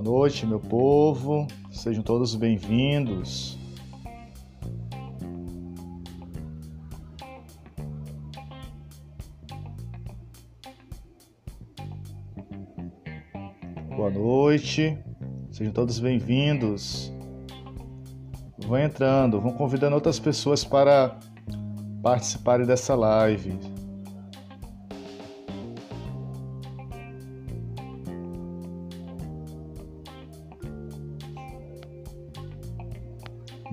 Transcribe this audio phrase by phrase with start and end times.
[0.00, 1.48] Boa noite, meu povo.
[1.72, 3.58] Sejam todos bem-vindos.
[13.88, 14.96] Boa noite.
[15.50, 17.12] Sejam todos bem-vindos.
[18.56, 21.18] Vão entrando, vão convidando outras pessoas para
[22.04, 23.58] participarem dessa live.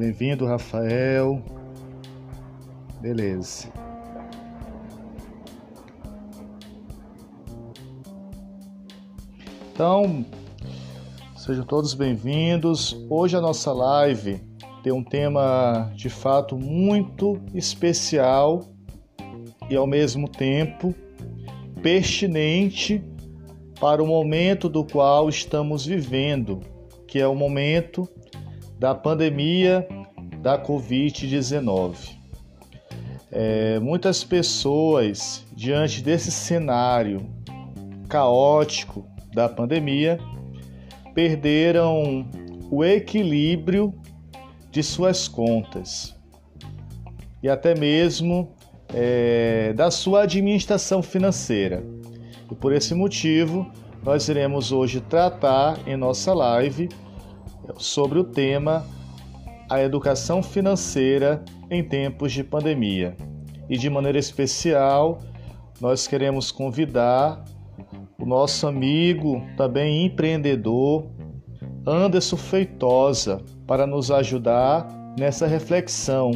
[0.05, 1.41] Bem-vindo, Rafael.
[3.01, 3.73] Beleza.
[9.73, 10.23] Então,
[11.35, 12.95] sejam todos bem-vindos.
[13.09, 14.39] Hoje a nossa live
[14.83, 18.61] tem um tema de fato muito especial
[19.67, 20.93] e ao mesmo tempo
[21.81, 23.03] pertinente
[23.79, 26.59] para o momento do qual estamos vivendo,
[27.07, 28.07] que é o momento
[28.77, 29.87] da pandemia
[30.45, 31.95] da Covid-19.
[33.31, 37.27] É, muitas pessoas, diante desse cenário
[38.07, 40.19] caótico da pandemia,
[41.15, 42.29] perderam
[42.69, 43.91] o equilíbrio
[44.69, 46.15] de suas contas
[47.41, 48.53] e até mesmo
[48.93, 51.83] é, da sua administração financeira.
[52.51, 53.65] E por esse motivo,
[54.03, 56.87] nós iremos hoje tratar em nossa live
[57.79, 58.85] sobre o tema
[59.69, 63.15] A Educação Financeira em Tempos de Pandemia.
[63.67, 65.19] E de maneira especial,
[65.81, 67.43] nós queremos convidar
[68.19, 71.07] o nosso amigo, também empreendedor,
[71.85, 74.87] Anderson Feitosa, para nos ajudar
[75.17, 76.31] nessa reflexão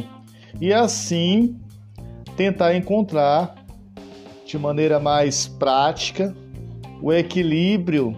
[0.60, 1.56] e assim
[2.36, 3.54] tentar encontrar
[4.44, 6.34] de maneira mais prática
[7.00, 8.16] o equilíbrio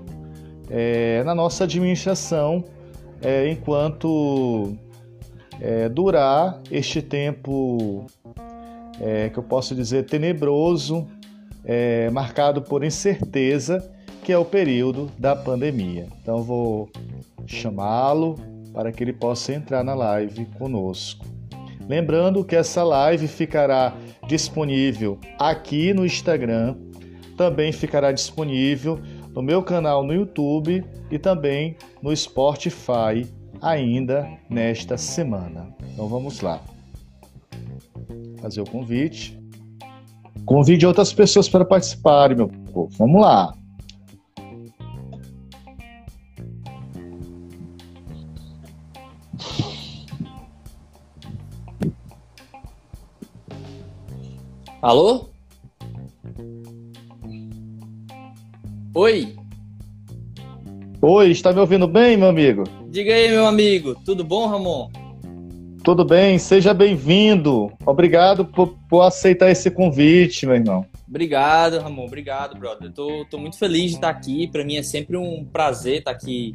[0.71, 2.65] é, na nossa administração
[3.21, 4.77] é, enquanto
[5.63, 8.05] é, durar este tempo
[9.01, 11.07] é, que eu posso dizer tenebroso,
[11.65, 13.89] é, marcado por incerteza,
[14.25, 16.09] que é o período da pandemia.
[16.21, 16.91] Então vou
[17.47, 18.35] chamá-lo
[18.73, 21.25] para que ele possa entrar na live conosco.
[21.89, 23.95] Lembrando que essa live ficará
[24.27, 26.75] disponível aqui no Instagram,
[27.37, 28.99] também ficará disponível
[29.33, 33.27] no meu canal no YouTube e também no Spotify
[33.63, 35.73] ainda nesta semana.
[35.93, 36.61] Então vamos lá.
[38.41, 39.39] Fazer o convite.
[40.45, 42.91] Convide outras pessoas para participarem, meu povo.
[42.99, 43.55] Vamos lá.
[54.83, 55.29] Alô?
[58.95, 59.37] Oi.
[61.01, 62.82] Oi, está me ouvindo bem, meu amigo?
[62.93, 63.95] Diga aí, meu amigo.
[64.05, 64.91] Tudo bom, Ramon?
[65.83, 67.73] Tudo bem, seja bem-vindo.
[67.87, 70.85] Obrigado por, por, aceitar esse convite, meu irmão.
[71.09, 72.05] Obrigado, Ramon.
[72.05, 72.93] Obrigado, brother.
[72.93, 74.47] Tô, tô muito feliz de estar aqui.
[74.47, 76.53] Para mim é sempre um prazer estar aqui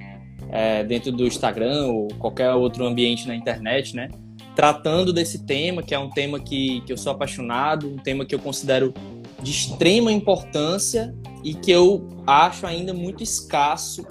[0.51, 4.07] é, dentro do Instagram ou qualquer outro ambiente na internet, né?
[4.55, 8.35] Tratando desse tema, que é um tema que, que eu sou apaixonado, um tema que
[8.35, 8.93] eu considero
[9.41, 14.05] de extrema importância e que eu acho ainda muito escasso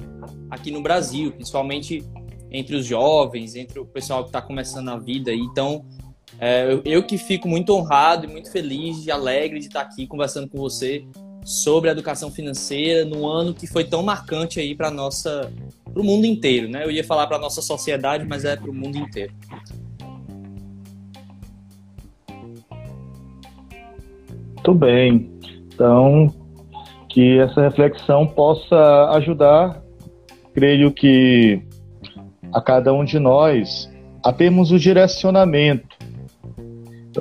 [0.51, 2.05] aqui no Brasil, principalmente
[2.51, 5.33] entre os jovens, entre o pessoal que está começando a vida.
[5.33, 5.85] Então,
[6.39, 10.49] é, eu, que fico muito honrado e muito feliz e alegre de estar aqui conversando
[10.49, 11.05] com você
[11.45, 15.53] sobre a educação financeira no ano que foi tão marcante aí para nossa,
[15.85, 16.85] para o mundo inteiro, né?
[16.85, 19.33] Eu ia falar para nossa sociedade, mas é para o mundo inteiro.
[24.55, 25.31] Muito bem.
[25.73, 26.35] Então,
[27.09, 29.81] que essa reflexão possa ajudar,
[30.57, 31.61] creio que
[32.51, 33.93] a cada um de nós
[34.25, 35.95] a termos o direcionamento.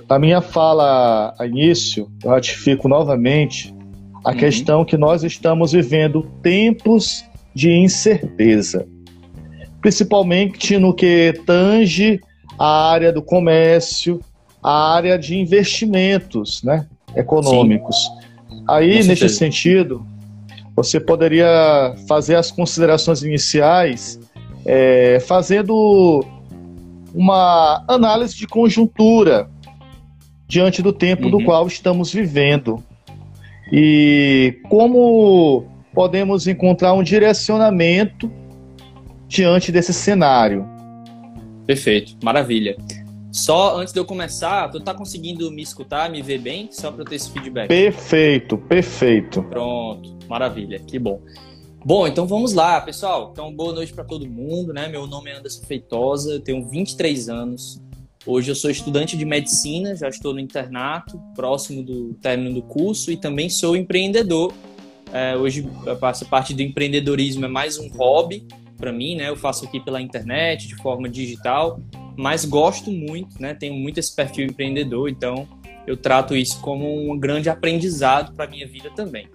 [0.09, 3.75] Na minha fala a início, eu ratifico novamente
[4.23, 4.37] a uhum.
[4.37, 8.87] questão que nós estamos vivendo tempos de incerteza,
[9.81, 12.21] principalmente no que tange
[12.57, 14.21] a área do comércio,
[14.63, 17.97] a área de investimentos né, econômicos.
[17.97, 18.63] Sim.
[18.67, 20.05] Aí, neste sentido,
[20.75, 24.19] você poderia fazer as considerações iniciais
[24.66, 26.25] é, fazendo
[27.13, 29.50] uma análise de conjuntura
[30.48, 31.31] diante do tempo uhum.
[31.31, 32.83] do qual estamos vivendo
[33.72, 38.30] e como podemos encontrar um direcionamento
[39.27, 40.68] diante desse cenário.
[41.66, 42.75] Perfeito, maravilha.
[43.35, 46.69] Só antes de eu começar, tu tá conseguindo me escutar, me ver bem?
[46.71, 47.67] Só para eu ter esse feedback.
[47.67, 49.43] Perfeito, perfeito.
[49.43, 51.19] Pronto, maravilha, que bom.
[51.83, 53.31] Bom, então vamos lá, pessoal.
[53.33, 54.87] Então, boa noite para todo mundo, né?
[54.87, 57.81] Meu nome é Anderson Feitosa, eu tenho 23 anos.
[58.25, 63.11] Hoje eu sou estudante de medicina, já estou no internato, próximo do término do curso
[63.11, 64.53] e também sou empreendedor.
[65.11, 65.67] É, hoje
[66.09, 68.47] essa parte do empreendedorismo é mais um hobby
[68.77, 69.27] para mim, né?
[69.27, 71.81] Eu faço aqui pela internet, de forma digital,
[72.17, 73.53] mas gosto muito, né?
[73.53, 75.47] Tenho muito esse perfil empreendedor, então
[75.85, 79.27] eu trato isso como um grande aprendizado para minha vida também.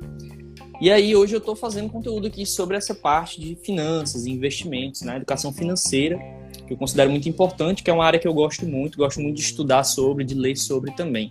[0.81, 5.17] E aí hoje eu estou fazendo conteúdo aqui sobre essa parte de finanças, investimentos, né,
[5.17, 6.19] educação financeira,
[6.67, 9.37] que eu considero muito importante, que é uma área que eu gosto muito, gosto muito
[9.37, 11.31] de estudar sobre, de ler sobre também.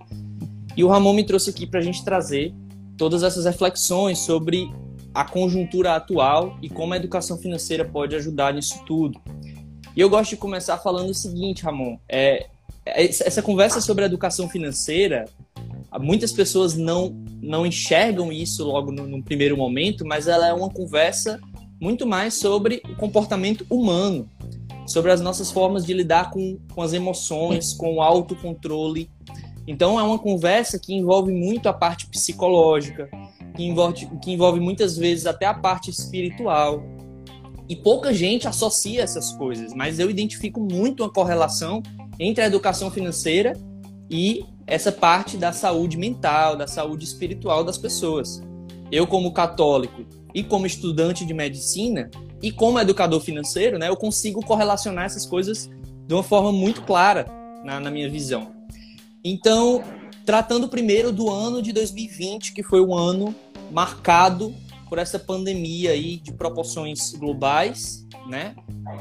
[0.77, 2.53] E o Ramon me trouxe aqui para a gente trazer
[2.95, 4.71] todas essas reflexões sobre
[5.13, 9.19] a conjuntura atual e como a educação financeira pode ajudar nisso tudo.
[9.95, 12.47] E eu gosto de começar falando o seguinte, Ramon, é,
[12.85, 15.25] é essa conversa sobre a educação financeira
[15.97, 20.69] muitas pessoas não, não enxergam isso logo no, no, primeiro momento, mas ela é uma
[20.69, 21.39] conversa
[21.81, 24.29] muito mais sobre o comportamento humano,
[24.85, 29.09] sobre as nossas formas de lidar com, com as emoções, com o autocontrole.
[29.65, 33.09] Então, é uma conversa que envolve muito a parte psicológica,
[33.55, 36.83] que envolve, que envolve muitas vezes até a parte espiritual.
[37.69, 41.83] E pouca gente associa essas coisas, mas eu identifico muito uma correlação
[42.19, 43.53] entre a educação financeira
[44.09, 48.41] e essa parte da saúde mental, da saúde espiritual das pessoas.
[48.91, 52.09] Eu, como católico e como estudante de medicina
[52.41, 55.69] e como educador financeiro, né, eu consigo correlacionar essas coisas
[56.07, 57.27] de uma forma muito clara
[57.63, 58.51] na, na minha visão.
[59.23, 59.83] Então,
[60.25, 63.35] tratando primeiro do ano de 2020, que foi um ano
[63.71, 64.55] marcado
[64.89, 68.55] por essa pandemia aí de proporções globais, né?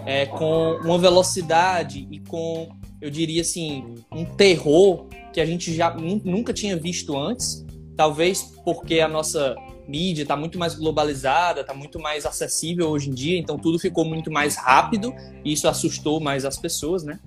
[0.05, 2.69] É, com uma velocidade e com
[3.01, 7.65] eu diria assim, um terror que a gente já nunca tinha visto antes.
[7.97, 9.57] Talvez porque a nossa
[9.89, 14.05] mídia está muito mais globalizada, está muito mais acessível hoje em dia, então tudo ficou
[14.05, 15.15] muito mais rápido
[15.45, 17.19] e isso assustou mais as pessoas, né?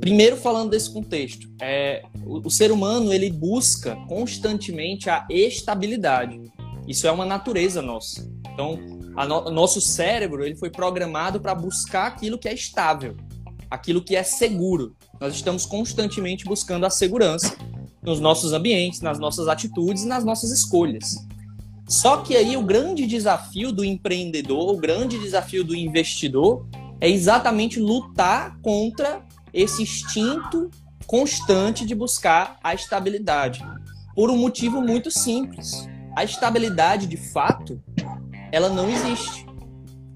[0.00, 6.40] Primeiro falando desse contexto, é, o, o ser humano ele busca constantemente a estabilidade.
[6.88, 8.28] Isso é uma natureza nossa.
[8.52, 13.16] Então, no, nosso cérebro ele foi programado para buscar aquilo que é estável
[13.70, 14.96] aquilo que é seguro.
[15.20, 17.56] Nós estamos constantemente buscando a segurança
[18.02, 21.16] nos nossos ambientes, nas nossas atitudes e nas nossas escolhas.
[21.86, 26.66] Só que aí o grande desafio do empreendedor, o grande desafio do investidor
[27.00, 30.70] é exatamente lutar contra esse instinto
[31.06, 33.64] constante de buscar a estabilidade.
[34.14, 35.88] Por um motivo muito simples.
[36.18, 37.80] A estabilidade, de fato,
[38.50, 39.46] ela não existe.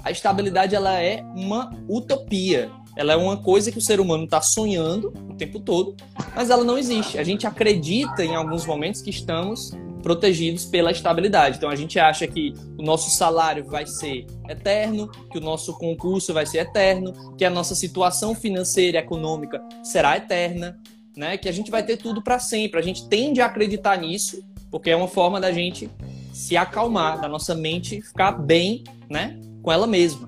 [0.03, 2.73] A estabilidade ela é uma utopia.
[2.97, 5.95] Ela é uma coisa que o ser humano está sonhando o tempo todo,
[6.35, 7.19] mas ela não existe.
[7.19, 9.71] A gente acredita em alguns momentos que estamos
[10.03, 11.59] protegidos pela estabilidade.
[11.59, 16.35] Então a gente acha que o nosso salário vai ser eterno, que o nosso concurso
[16.35, 20.77] vai ser eterno, que a nossa situação financeira e econômica será eterna,
[21.17, 21.37] né?
[21.37, 22.81] Que a gente vai ter tudo para sempre.
[22.81, 25.89] A gente tende a acreditar nisso, porque é uma forma da gente
[26.33, 30.27] se acalmar, da nossa mente ficar bem, né, com ela mesma.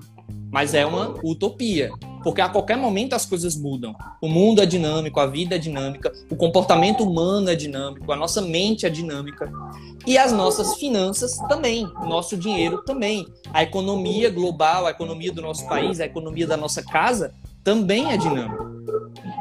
[0.51, 1.91] Mas é uma utopia
[2.25, 3.95] porque a qualquer momento as coisas mudam.
[4.19, 8.41] O mundo é dinâmico, a vida é dinâmica, o comportamento humano é dinâmico, a nossa
[8.41, 9.51] mente é dinâmica
[10.07, 15.39] e as nossas finanças também, o nosso dinheiro também, a economia global, a economia do
[15.39, 17.31] nosso país, a economia da nossa casa
[17.63, 18.65] também é dinâmica.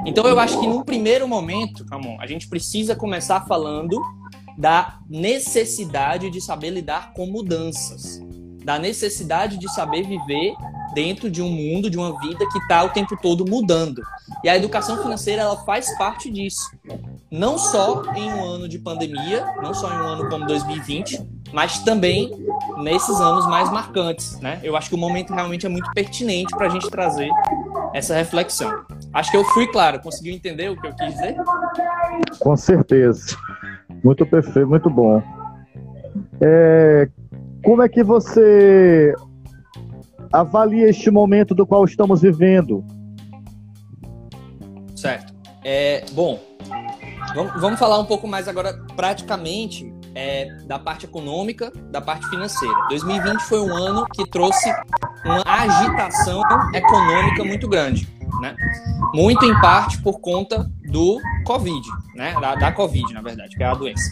[0.04, 3.98] Então eu acho que num primeiro momento, Ramon, a gente precisa começar falando
[4.56, 8.20] da necessidade de saber lidar com mudanças,
[8.64, 10.54] da necessidade de saber viver
[10.94, 14.00] dentro de um mundo, de uma vida que está o tempo todo mudando.
[14.42, 16.70] E a educação financeira ela faz parte disso.
[17.30, 21.20] Não só em um ano de pandemia, não só em um ano como 2020,
[21.52, 22.30] mas também
[22.78, 24.38] nesses anos mais marcantes.
[24.40, 24.60] Né?
[24.62, 27.28] Eu acho que o momento realmente é muito pertinente para a gente trazer
[27.92, 28.84] essa reflexão.
[29.12, 31.36] Acho que eu fui claro, conseguiu entender o que eu quis dizer?
[32.40, 33.36] Com certeza.
[34.04, 35.22] Muito perfeito, muito bom.
[36.38, 37.08] É,
[37.64, 39.14] como é que você
[40.30, 42.84] avalia este momento do qual estamos vivendo?
[44.94, 45.32] Certo.
[45.64, 46.38] É, bom,
[47.58, 52.74] vamos, falar um pouco mais agora praticamente é, da parte econômica, da parte financeira.
[52.90, 54.70] 2020 foi um ano que trouxe
[55.24, 56.42] uma agitação
[56.74, 58.06] econômica muito grande,
[58.40, 58.56] né?
[59.14, 62.34] Muito em parte por conta do Covid, né?
[62.40, 64.10] Da, da Covid, na verdade, que é a doença.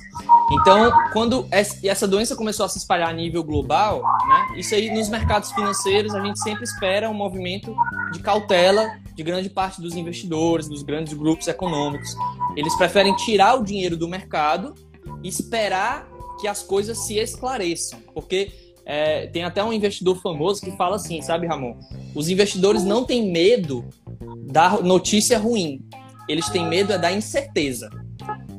[0.53, 4.59] Então, quando essa doença começou a se espalhar a nível global, né?
[4.59, 7.75] Isso aí nos mercados financeiros a gente sempre espera um movimento
[8.13, 12.15] de cautela de grande parte dos investidores, dos grandes grupos econômicos.
[12.57, 14.75] Eles preferem tirar o dinheiro do mercado
[15.23, 16.09] e esperar
[16.41, 18.51] que as coisas se esclareçam, porque
[18.85, 21.77] é, tem até um investidor famoso que fala assim, sabe, Ramon?
[22.15, 23.85] Os investidores não têm medo
[24.51, 25.81] da notícia ruim,
[26.29, 27.91] eles têm medo é da incerteza.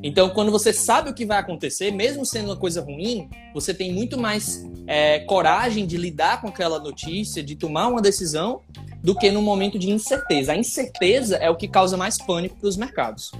[0.02, 3.94] Então, quando você sabe o que vai acontecer, mesmo sendo uma coisa ruim, você tem
[3.94, 8.62] muito mais é, coragem de lidar com aquela notícia, de tomar uma decisão,
[9.02, 10.54] do que no momento de incerteza.
[10.54, 13.32] A incerteza é o que causa mais pânico para os mercados.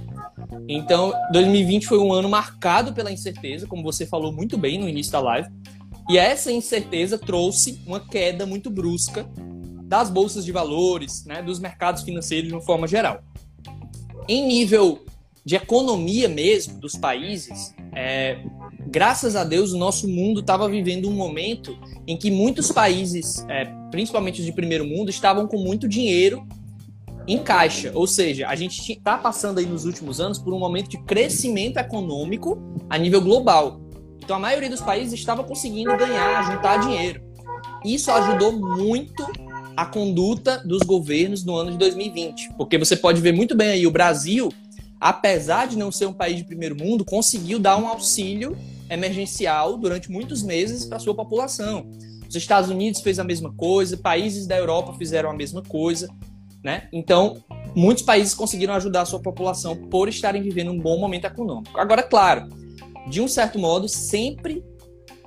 [0.68, 5.12] Então, 2020 foi um ano marcado pela incerteza, como você falou muito bem no início
[5.12, 5.48] da live.
[6.08, 9.26] E essa incerteza trouxe uma queda muito brusca
[9.84, 13.22] das bolsas de valores, né, dos mercados financeiros de uma forma geral.
[14.28, 15.04] Em nível
[15.44, 18.38] de economia mesmo dos países, é,
[18.86, 23.64] graças a Deus o nosso mundo estava vivendo um momento em que muitos países, é,
[23.90, 26.46] principalmente os de primeiro mundo, estavam com muito dinheiro
[27.26, 27.90] em caixa.
[27.94, 31.78] Ou seja, a gente está passando aí nos últimos anos por um momento de crescimento
[31.78, 32.58] econômico
[32.88, 33.80] a nível global.
[34.18, 37.22] Então a maioria dos países estava conseguindo ganhar, juntar dinheiro.
[37.84, 39.24] Isso ajudou muito
[39.76, 43.86] a conduta dos governos no ano de 2020, porque você pode ver muito bem aí
[43.86, 44.50] o Brasil
[45.04, 48.56] apesar de não ser um país de primeiro mundo, conseguiu dar um auxílio
[48.88, 51.90] emergencial durante muitos meses para sua população.
[52.26, 56.08] Os Estados Unidos fez a mesma coisa, países da Europa fizeram a mesma coisa,
[56.62, 56.88] né?
[56.90, 57.36] Então,
[57.76, 61.78] muitos países conseguiram ajudar a sua população por estarem vivendo um bom momento econômico.
[61.78, 62.48] Agora, claro,
[63.06, 64.64] de um certo modo, sempre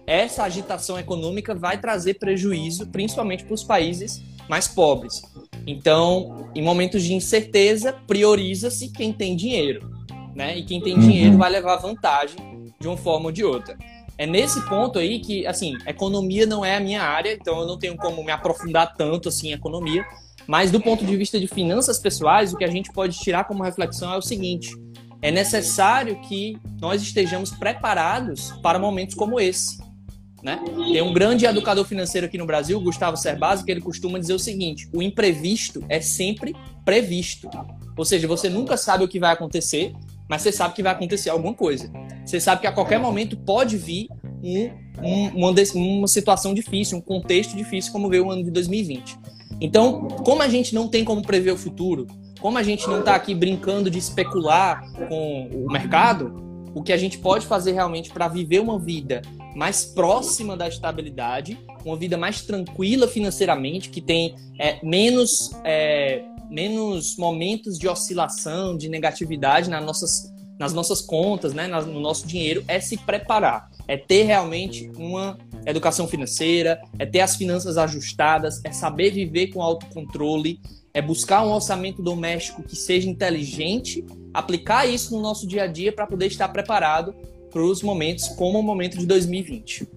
[0.06, 5.22] essa agitação econômica vai trazer prejuízo, principalmente para os países mais pobres.
[5.66, 9.92] Então, em momentos de incerteza, prioriza-se quem tem dinheiro,
[10.34, 10.58] né?
[10.58, 11.38] E quem tem dinheiro uhum.
[11.38, 12.38] vai levar vantagem
[12.80, 13.78] de uma forma ou de outra.
[14.18, 17.78] É nesse ponto aí que, assim, economia não é a minha área, então eu não
[17.78, 20.06] tenho como me aprofundar tanto assim em economia,
[20.48, 23.64] mas do ponto de vista de finanças pessoais, o que a gente pode tirar como
[23.64, 24.74] reflexão é o seguinte:
[25.22, 29.78] é necessário que nós estejamos preparados para momentos como esse.
[30.44, 30.60] Né?
[30.92, 34.40] Tem um grande educador financeiro aqui no Brasil, Gustavo Cerbasi, que ele costuma dizer o
[34.40, 36.56] seguinte: o imprevisto é sempre
[36.86, 37.50] previsto.
[37.98, 39.94] Ou seja, você nunca sabe o que vai acontecer,
[40.30, 41.92] mas você sabe que vai acontecer alguma coisa.
[42.24, 44.08] Você sabe que a qualquer momento pode vir
[44.44, 44.70] um,
[45.02, 49.18] um, uma, uma situação difícil, um contexto difícil, como veio o ano de 2020.
[49.60, 52.06] Então, como a gente não tem como prever o futuro,
[52.40, 56.98] como a gente não está aqui brincando de especular com o mercado, o que a
[56.98, 59.22] gente pode fazer realmente para viver uma vida
[59.56, 67.18] mais próxima da estabilidade, uma vida mais tranquila financeiramente, que tem é, menos, é, menos
[67.18, 72.80] momentos de oscilação, de negatividade nas nossas, nas nossas contas, né, no nosso dinheiro, é
[72.80, 79.12] se preparar, é ter realmente uma educação financeira, é ter as finanças ajustadas, é saber
[79.12, 80.60] viver com autocontrole,
[80.98, 85.92] é buscar um orçamento doméstico que seja inteligente, aplicar isso no nosso dia a dia
[85.92, 87.14] para poder estar preparado
[87.52, 89.88] para os momentos como o momento de 2020.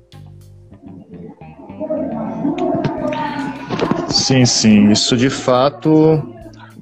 [4.11, 6.23] Sim, sim, isso de fato,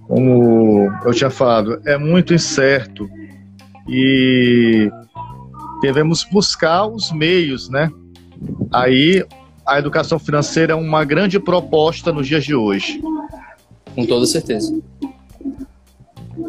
[0.09, 3.09] como eu tinha falado, é muito incerto
[3.89, 4.91] e
[5.81, 7.89] devemos buscar os meios, né?
[8.73, 9.25] Aí
[9.65, 13.01] a educação financeira é uma grande proposta nos dias de hoje.
[13.99, 14.81] Com toda certeza.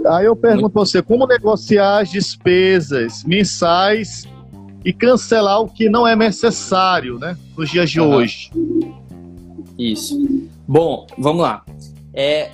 [0.06, 4.27] Aí eu pergunto a você, como negociar as despesas mensais
[4.86, 8.13] e cancelar o que não é necessário, né, nos dias de uhum.
[8.13, 8.51] hoje?
[9.79, 10.48] Isso.
[10.68, 11.65] Bom, vamos lá.
[12.13, 12.51] É,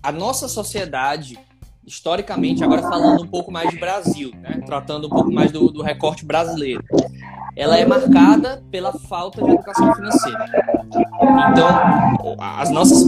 [0.00, 1.36] a nossa sociedade,
[1.84, 5.82] historicamente, agora falando um pouco mais de Brasil, né, tratando um pouco mais do, do
[5.82, 6.84] recorte brasileiro,
[7.60, 10.46] ela é marcada pela falta de educação financeira.
[11.52, 13.04] Então, as nossas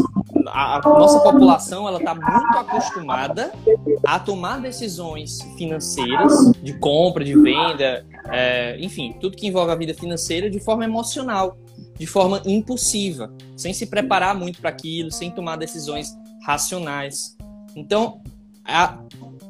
[0.47, 3.51] a, nossa população ela está muito acostumada
[4.05, 9.95] a tomar decisões financeiras de compra, de venda, é, enfim, tudo que envolve a vida
[9.95, 11.57] financeira de forma emocional,
[11.99, 17.39] de forma impulsiva, sem se preparar muito para aquilo, sem tomar decisões racionais.
[17.75, 18.21] Então,
[18.63, 18.99] a,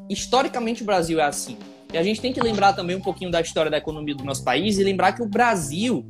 [0.08, 1.56] historicamente o Brasil é assim.
[1.92, 4.44] E a gente tem que lembrar também um pouquinho da história da economia do nosso
[4.44, 6.04] país e lembrar que o Brasil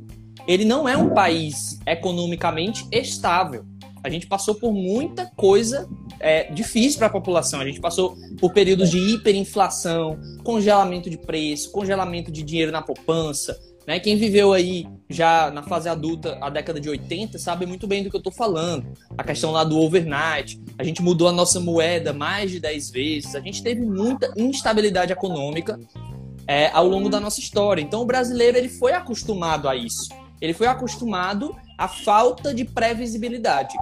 [0.47, 3.65] ele não é um país economicamente estável
[4.03, 5.87] a gente passou por muita coisa
[6.19, 7.61] é, difícil para a população.
[7.61, 13.57] A gente passou por períodos de hiperinflação, congelamento de preço, congelamento de dinheiro na poupança.
[13.87, 13.99] Né?
[13.99, 18.09] Quem viveu aí já na fase adulta, a década de 80, sabe muito bem do
[18.09, 18.87] que eu estou falando.
[19.17, 23.35] A questão lá do overnight, a gente mudou a nossa moeda mais de 10 vezes,
[23.35, 25.79] a gente teve muita instabilidade econômica
[26.47, 27.81] é, ao longo da nossa história.
[27.81, 30.09] Então o brasileiro ele foi acostumado a isso.
[30.41, 33.75] Ele foi acostumado à falta de previsibilidade.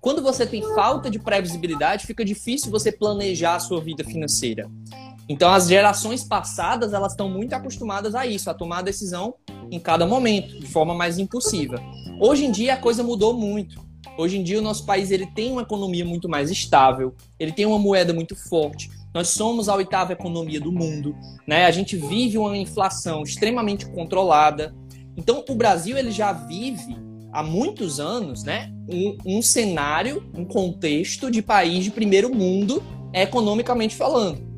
[0.00, 4.68] Quando você tem falta de previsibilidade, fica difícil você planejar a sua vida financeira.
[5.28, 9.34] Então, as gerações passadas, elas estão muito acostumadas a isso, a tomar a decisão
[9.70, 11.80] em cada momento, de forma mais impulsiva.
[12.20, 13.80] Hoje em dia a coisa mudou muito.
[14.18, 17.64] Hoje em dia o nosso país ele tem uma economia muito mais estável, ele tem
[17.64, 18.90] uma moeda muito forte.
[19.14, 21.64] Nós somos a oitava economia do mundo, né?
[21.64, 24.74] A gente vive uma inflação extremamente controlada.
[25.16, 26.96] Então o Brasil ele já vive
[27.32, 33.94] há muitos anos, né, um, um cenário, um contexto de país de primeiro mundo, economicamente
[33.94, 34.49] falando.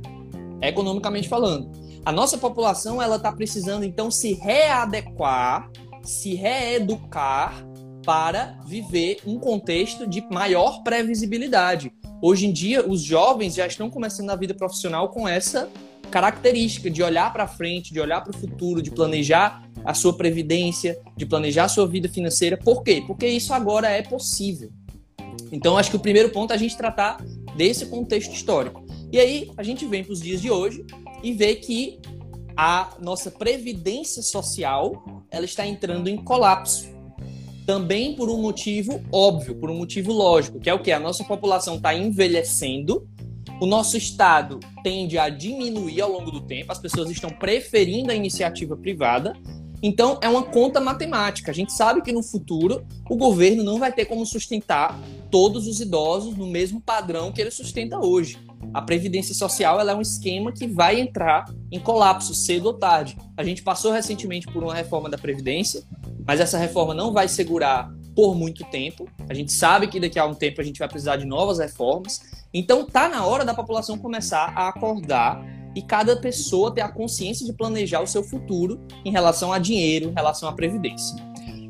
[0.63, 1.71] Economicamente falando.
[2.05, 5.71] A nossa população ela está precisando então se readequar,
[6.03, 7.67] se reeducar
[8.05, 11.93] para viver um contexto de maior previsibilidade.
[12.21, 15.69] Hoje em dia, os jovens já estão começando a vida profissional com essa
[16.11, 20.99] característica de olhar para frente, de olhar para o futuro, de planejar a sua previdência,
[21.17, 22.57] de planejar a sua vida financeira.
[22.57, 23.03] Por quê?
[23.07, 24.71] Porque isso agora é possível.
[25.51, 27.17] Então, acho que o primeiro ponto é a gente tratar
[27.57, 28.85] desse contexto histórico.
[29.13, 30.87] E aí, a gente vem para os dias de hoje
[31.23, 32.01] e vê que
[32.57, 36.89] a nossa previdência social ela está entrando em colapso.
[37.67, 40.91] Também por um motivo óbvio, por um motivo lógico, que é o que?
[40.91, 43.07] A nossa população está envelhecendo,
[43.61, 48.15] o nosso Estado tende a diminuir ao longo do tempo, as pessoas estão preferindo a
[48.15, 49.37] iniciativa privada.
[49.83, 51.51] Então, é uma conta matemática.
[51.51, 54.99] A gente sabe que no futuro o governo não vai ter como sustentar
[55.31, 58.39] todos os idosos no mesmo padrão que ele sustenta hoje.
[58.75, 63.19] A previdência social é um esquema que vai entrar em colapso cedo ou tarde.
[63.37, 65.83] A gente passou recentemente por uma reforma da previdência,
[66.27, 69.07] mas essa reforma não vai segurar por muito tempo.
[69.29, 72.23] A gente sabe que daqui a um tempo a gente vai precisar de novas reformas.
[72.53, 77.45] Então tá na hora da população começar a acordar e cada pessoa ter a consciência
[77.45, 81.17] de planejar o seu futuro em relação a dinheiro, em relação à previdência.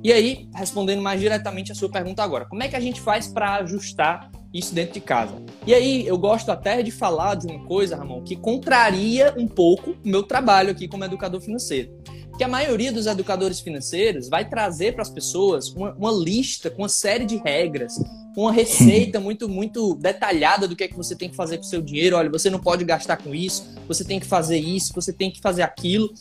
[0.05, 3.29] E aí, respondendo mais diretamente a sua pergunta agora, como é que a gente faz
[3.29, 5.35] para ajustar isso dentro de casa?
[5.67, 9.93] E aí, eu gosto até de falar de uma coisa, Ramon, que contraria um pouco
[9.93, 11.91] o meu trabalho aqui como educador financeiro
[12.37, 16.83] que a maioria dos educadores financeiros vai trazer para as pessoas uma, uma, lista com
[16.83, 17.95] uma série de regras,
[18.37, 21.67] uma receita muito muito detalhada do que é que você tem que fazer com o
[21.67, 22.17] seu dinheiro.
[22.17, 25.41] Olha, você não pode gastar com isso, você tem que fazer isso, você tem que
[25.41, 26.13] fazer aquilo.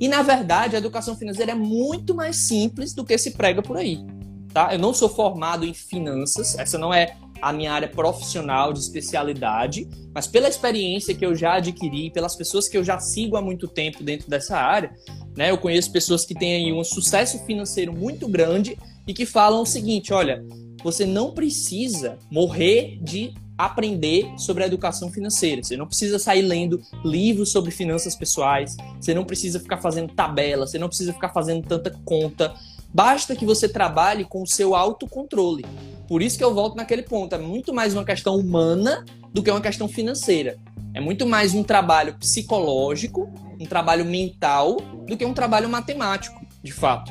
[0.00, 3.76] E na verdade, a educação financeira é muito mais simples do que se prega por
[3.76, 4.04] aí.
[4.52, 4.72] Tá?
[4.72, 9.88] Eu não sou formado em finanças, essa não é a minha área profissional de especialidade,
[10.14, 13.66] mas pela experiência que eu já adquiri, pelas pessoas que eu já sigo há muito
[13.66, 14.92] tempo dentro dessa área,
[15.36, 15.50] né?
[15.50, 19.66] Eu conheço pessoas que têm aí um sucesso financeiro muito grande e que falam o
[19.66, 20.44] seguinte: olha,
[20.84, 25.62] você não precisa morrer de aprender sobre a educação financeira.
[25.62, 30.66] Você não precisa sair lendo livros sobre finanças pessoais, você não precisa ficar fazendo tabela,
[30.66, 32.54] você não precisa ficar fazendo tanta conta.
[32.94, 35.64] Basta que você trabalhe com o seu autocontrole.
[36.06, 37.34] Por isso que eu volto naquele ponto.
[37.34, 40.58] É muito mais uma questão humana do que uma questão financeira.
[40.92, 44.76] É muito mais um trabalho psicológico, um trabalho mental,
[45.06, 47.10] do que um trabalho matemático, de fato.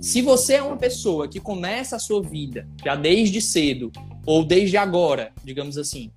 [0.00, 3.92] Se você é uma pessoa que começa a sua vida já desde cedo,
[4.26, 6.10] ou desde agora, digamos assim,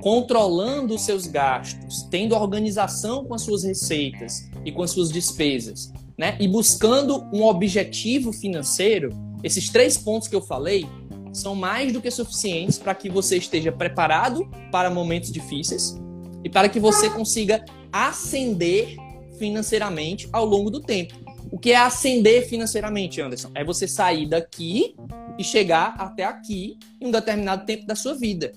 [0.00, 5.92] controlando os seus gastos, tendo organização com as suas receitas e com as suas despesas,
[6.18, 6.36] né?
[6.40, 9.10] E buscando um objetivo financeiro,
[9.44, 10.86] esses três pontos que eu falei
[11.32, 15.96] são mais do que suficientes para que você esteja preparado para momentos difíceis
[16.42, 18.96] e para que você consiga ascender
[19.38, 21.14] financeiramente ao longo do tempo.
[21.50, 23.50] O que é ascender financeiramente, Anderson?
[23.54, 24.94] É você sair daqui
[25.38, 28.52] e chegar até aqui em um determinado tempo da sua vida.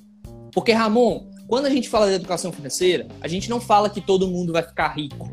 [0.51, 4.25] Porque, Ramon, quando a gente fala de educação financeira, a gente não fala que todo
[4.25, 5.29] mundo vai ficar rico.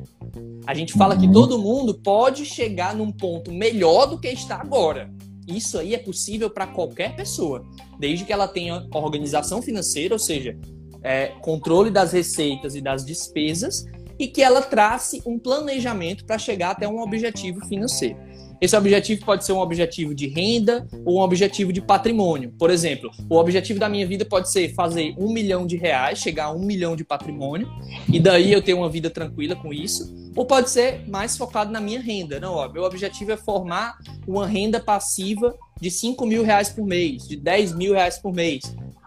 [0.67, 5.09] A gente fala que todo mundo pode chegar num ponto melhor do que está agora.
[5.47, 7.65] Isso aí é possível para qualquer pessoa,
[8.01, 10.59] desde que ela tenha organização financeira, ou seja,
[11.05, 13.85] é, controle das receitas e das despesas,
[14.19, 18.19] e que ela trace um planejamento para chegar até um objetivo financeiro.
[18.61, 22.53] Esse objetivo pode ser um objetivo de renda ou um objetivo de patrimônio.
[22.59, 26.47] Por exemplo, o objetivo da minha vida pode ser fazer um milhão de reais, chegar
[26.47, 27.69] a um milhão de patrimônio,
[28.13, 30.13] e daí eu ter uma vida tranquila com isso.
[30.35, 32.41] Ou pode ser mais focado na minha renda.
[32.41, 37.29] Não, ó, meu objetivo é formar uma renda passiva de 5 mil reais por mês,
[37.29, 38.63] de 10 mil reais por mês.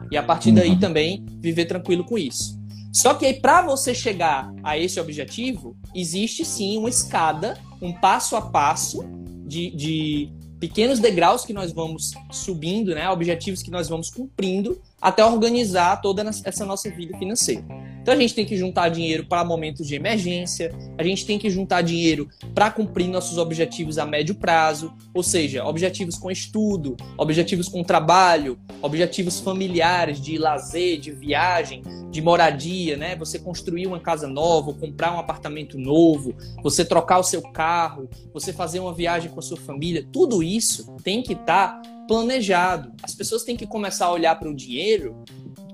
[0.10, 0.80] E a partir daí uhum.
[0.80, 2.60] também viver tranquilo com isso.
[2.94, 8.36] Só que aí, para você chegar a esse objetivo, existe sim uma escada, um passo
[8.36, 9.21] a passo
[9.52, 10.30] de, de
[10.62, 13.10] pequenos degraus que nós vamos subindo, né?
[13.10, 17.66] Objetivos que nós vamos cumprindo até organizar toda essa nossa vida financeira.
[18.02, 21.50] Então a gente tem que juntar dinheiro para momentos de emergência, a gente tem que
[21.50, 27.70] juntar dinheiro para cumprir nossos objetivos a médio prazo, ou seja, objetivos com estudo, objetivos
[27.70, 33.16] com trabalho, objetivos familiares de lazer, de viagem, de moradia, né?
[33.18, 36.34] Você construir uma casa nova, comprar um apartamento novo,
[36.64, 40.96] você trocar o seu carro, você fazer uma viagem com a sua família, tudo isso
[41.04, 42.92] tem que estar tá planejado.
[43.04, 45.24] As pessoas têm que começar a olhar para o dinheiro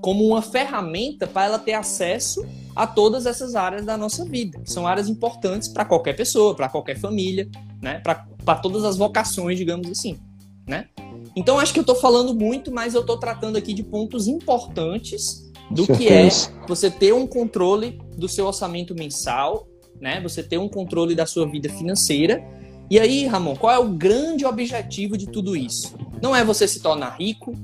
[0.00, 4.70] como uma ferramenta para ela ter acesso a todas essas áreas da nossa vida, que
[4.70, 7.48] são áreas importantes para qualquer pessoa, para qualquer família,
[7.82, 8.00] né?
[8.04, 10.18] para todas as vocações, digamos assim.
[10.66, 10.86] Né?
[11.34, 15.50] Então, acho que eu estou falando muito, mas eu estou tratando aqui de pontos importantes
[15.70, 16.28] do que é
[16.66, 19.66] você ter um controle do seu orçamento mensal,
[20.00, 20.20] né?
[20.20, 22.44] você ter um controle da sua vida financeira.
[22.90, 25.94] E aí, Ramon, qual é o grande objetivo de tudo isso?
[26.22, 27.54] Não é você se tornar rico,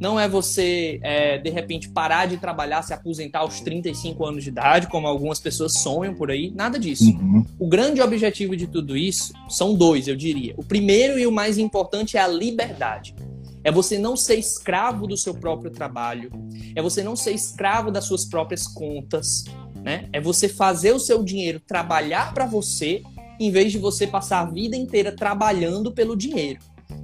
[0.00, 4.48] não é você, é, de repente, parar de trabalhar, se aposentar aos 35 anos de
[4.48, 6.50] idade, como algumas pessoas sonham por aí.
[6.50, 7.10] Nada disso.
[7.10, 7.44] Uhum.
[7.58, 10.54] O grande objetivo de tudo isso são dois, eu diria.
[10.56, 13.14] O primeiro e o mais importante é a liberdade.
[13.62, 16.30] É você não ser escravo do seu próprio trabalho.
[16.74, 19.44] É você não ser escravo das suas próprias contas.
[19.84, 20.08] Né?
[20.14, 23.02] É você fazer o seu dinheiro trabalhar para você,
[23.40, 26.60] em vez de você passar a vida inteira trabalhando pelo dinheiro.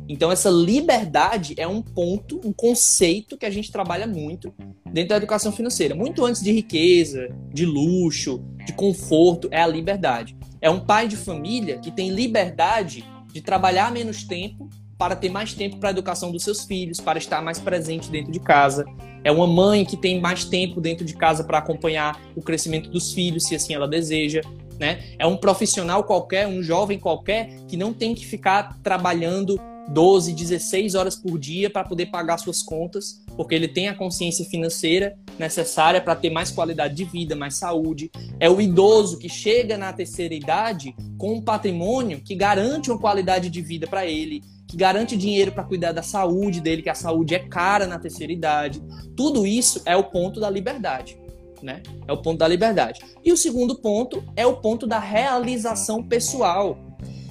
[0.08, 4.52] Então, essa liberdade é um ponto, um conceito que a gente trabalha muito
[4.92, 5.94] dentro da educação financeira.
[5.94, 10.36] Muito antes de riqueza, de luxo, de conforto, é a liberdade.
[10.60, 14.68] É um pai de família que tem liberdade de trabalhar menos tempo
[14.98, 18.32] para ter mais tempo para a educação dos seus filhos, para estar mais presente dentro
[18.32, 18.84] de casa.
[19.22, 23.12] É uma mãe que tem mais tempo dentro de casa para acompanhar o crescimento dos
[23.12, 24.40] filhos, se assim ela deseja.
[24.78, 25.14] Né?
[25.18, 29.58] É um profissional qualquer, um jovem qualquer, que não tem que ficar trabalhando
[29.88, 34.44] 12, 16 horas por dia para poder pagar suas contas, porque ele tem a consciência
[34.44, 38.10] financeira necessária para ter mais qualidade de vida, mais saúde.
[38.40, 43.48] É o idoso que chega na terceira idade com um patrimônio que garante uma qualidade
[43.48, 47.34] de vida para ele, que garante dinheiro para cuidar da saúde dele, que a saúde
[47.34, 48.82] é cara na terceira idade.
[49.16, 51.16] Tudo isso é o ponto da liberdade.
[51.62, 51.82] Né?
[52.06, 53.00] É o ponto da liberdade.
[53.24, 56.78] E o segundo ponto é o ponto da realização pessoal.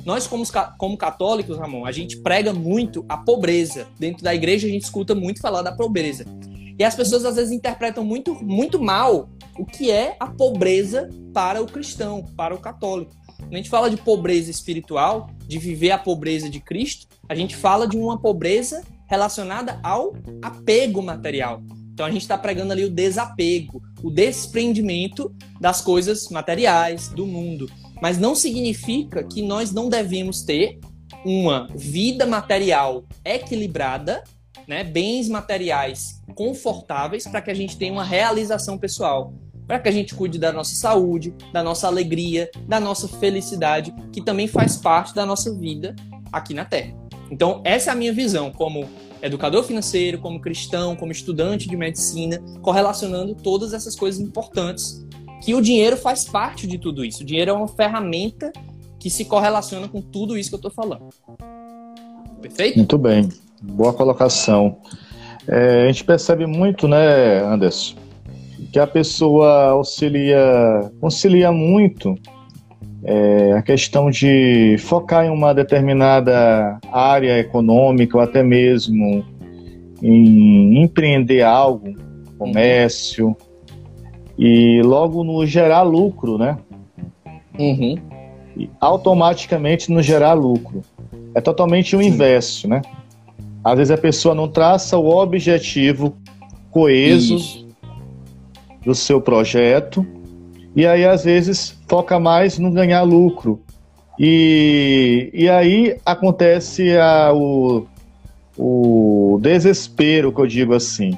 [0.06, 0.44] Nós, como,
[0.78, 3.88] como católicos, Ramon, a gente prega muito a pobreza.
[4.00, 6.26] Dentro da igreja, a gente escuta muito falar da pobreza.
[6.78, 11.62] E as pessoas, às vezes, interpretam muito, muito mal o que é a pobreza para
[11.62, 13.16] o cristão, para o católico.
[13.38, 17.56] Quando a gente fala de pobreza espiritual, de viver a pobreza de Cristo, a gente
[17.56, 21.62] fala de uma pobreza relacionada ao apego material.
[21.96, 27.68] Então a gente está pregando ali o desapego, o desprendimento das coisas materiais, do mundo
[28.02, 30.80] mas não significa que nós não devemos ter
[31.24, 34.24] uma vida material equilibrada,
[34.68, 39.34] né, bens materiais confortáveis para que a gente tenha uma realização pessoal,
[39.68, 44.22] para que a gente cuide da nossa saúde, da nossa alegria, da nossa felicidade, que
[44.22, 45.96] também faz parte da nossa vida
[46.32, 46.94] aqui na Terra.
[47.32, 48.88] Então, essa é a minha visão como
[49.26, 55.06] educador financeiro, como cristão, como estudante de medicina, correlacionando todas essas coisas importantes
[55.44, 57.24] que o dinheiro faz parte de tudo isso.
[57.24, 58.52] O dinheiro é uma ferramenta
[59.00, 61.10] que se correlaciona com tudo isso que eu estou falando.
[62.42, 62.78] Perfeito?
[62.78, 63.30] Muito bem.
[63.62, 64.78] Boa colocação.
[65.48, 67.96] É, a gente percebe muito, né, Anderson,
[68.72, 72.16] que a pessoa auxilia, concilia muito
[73.08, 79.24] é, a questão de focar em uma determinada área econômica ou até mesmo
[80.02, 81.94] em empreender algo,
[82.40, 83.38] comércio,
[84.38, 86.58] e logo no gerar lucro, né?
[87.58, 87.96] Uhum.
[88.58, 90.82] E automaticamente no gerar lucro.
[91.36, 92.08] É totalmente o Sim.
[92.08, 92.82] inverso, né?
[93.64, 96.16] Às vezes a pessoa não traça o objetivo
[96.72, 97.68] coeso Isso.
[98.84, 100.06] do seu projeto
[100.76, 103.62] e aí às vezes foca mais no ganhar lucro.
[104.20, 107.86] E, e aí acontece a, o,
[108.58, 111.18] o desespero, que eu digo assim.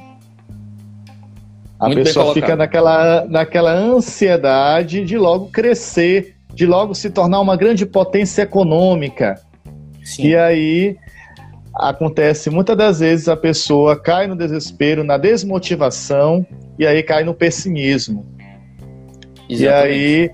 [1.80, 7.56] A Muito pessoa fica naquela, naquela ansiedade de logo crescer, de logo se tornar uma
[7.56, 9.40] grande potência econômica.
[10.04, 10.28] Sim.
[10.28, 10.98] E aí
[11.76, 16.46] acontece muitas das vezes a pessoa cai no desespero, na desmotivação
[16.80, 18.26] e aí cai no pessimismo.
[19.50, 19.60] Exatamente.
[19.60, 20.32] E aí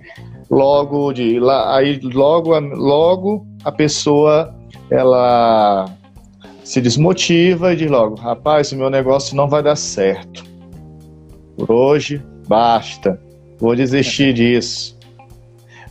[0.49, 4.53] logo de aí logo logo a pessoa
[4.89, 5.89] ela
[6.63, 10.43] se desmotiva e diz logo, rapaz, o meu negócio não vai dar certo.
[11.57, 13.19] Por hoje, basta.
[13.59, 14.97] Vou desistir disso.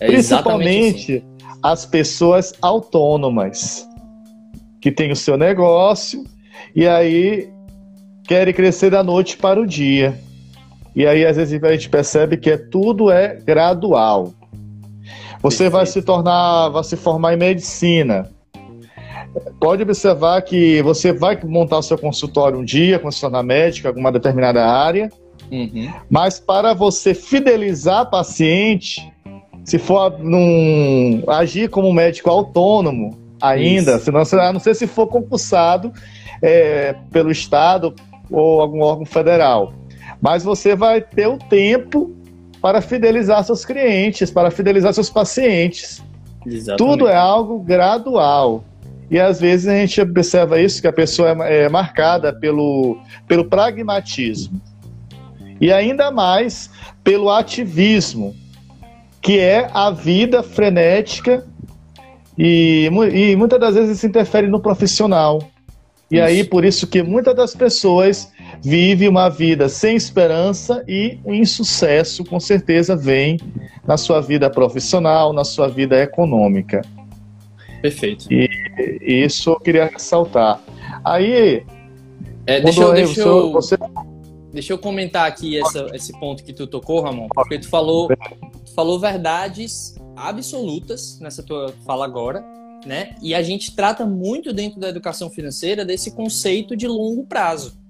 [0.00, 1.56] É Principalmente assim.
[1.62, 3.87] as pessoas autônomas
[4.80, 6.24] que têm o seu negócio
[6.74, 7.50] e aí
[8.24, 10.18] querem crescer da noite para o dia.
[10.94, 14.33] E aí, às vezes, a gente percebe que é, tudo é gradual.
[15.42, 18.31] Você vai se tornar, vai se formar em medicina.
[19.59, 24.64] Pode observar que você vai montar o seu consultório um dia, consultório médica, alguma determinada
[24.64, 25.11] área,
[25.50, 25.90] uhum.
[26.11, 29.11] mas para você fidelizar paciente,
[29.64, 35.92] se for num, agir como médico autônomo ainda, senão, a não ser se for concursado
[36.42, 37.94] é, pelo Estado
[38.31, 39.72] ou algum órgão federal.
[40.22, 42.14] Mas você vai ter o tempo
[42.61, 46.00] para fidelizar seus clientes, para fidelizar seus pacientes.
[46.46, 46.78] Exatamente.
[46.78, 48.64] Tudo é algo gradual.
[49.11, 53.44] E às vezes a gente observa isso, que a pessoa é, é marcada pelo, pelo
[53.44, 54.61] pragmatismo.
[55.61, 56.70] E ainda mais
[57.02, 58.35] pelo ativismo,
[59.20, 61.44] que é a vida frenética
[62.38, 65.42] e, e muitas das vezes isso interfere no profissional.
[66.11, 66.24] E isso.
[66.24, 68.32] aí, por isso que muitas das pessoas
[68.62, 73.38] vivem uma vida sem esperança e o insucesso, com certeza, vem
[73.85, 76.83] na sua vida profissional, na sua vida econômica.
[77.83, 78.33] Perfeito.
[78.33, 78.48] E,
[79.03, 80.61] e isso eu queria ressaltar.
[81.05, 81.64] Aí.
[82.46, 83.77] É, deixa, eu, deixa, eu, você...
[84.53, 88.75] deixa eu comentar aqui essa, esse ponto que tu tocou, Ramon, porque tu falou, tu
[88.75, 92.44] falou verdades absolutas nessa tua fala agora,
[92.87, 93.16] né?
[93.20, 97.82] E a gente trata muito dentro da educação financeira desse conceito de longo prazo.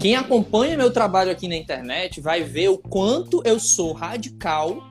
[0.00, 4.82] Quem acompanha meu trabalho aqui na internet vai ver o quanto eu sou radical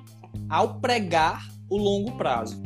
[0.48, 2.62] ao pregar o longo prazo.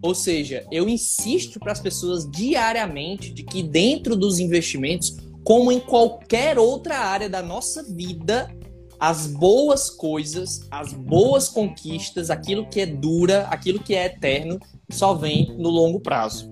[0.00, 5.78] Ou seja, eu insisto para as pessoas diariamente de que dentro dos investimentos, como em
[5.78, 8.50] qualquer outra área da nossa vida,
[8.98, 14.58] as boas coisas, as boas conquistas, aquilo que é dura, aquilo que é eterno,
[14.90, 16.50] só vem no longo prazo.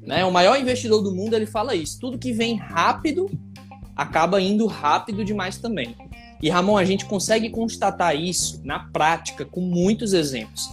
[0.00, 0.24] Né?
[0.24, 1.98] O maior investidor do mundo ele fala isso.
[1.98, 3.28] Tudo que vem rápido
[3.96, 5.96] acaba indo rápido demais também.
[6.42, 10.68] E Ramon, a gente consegue constatar isso na prática com muitos exemplos.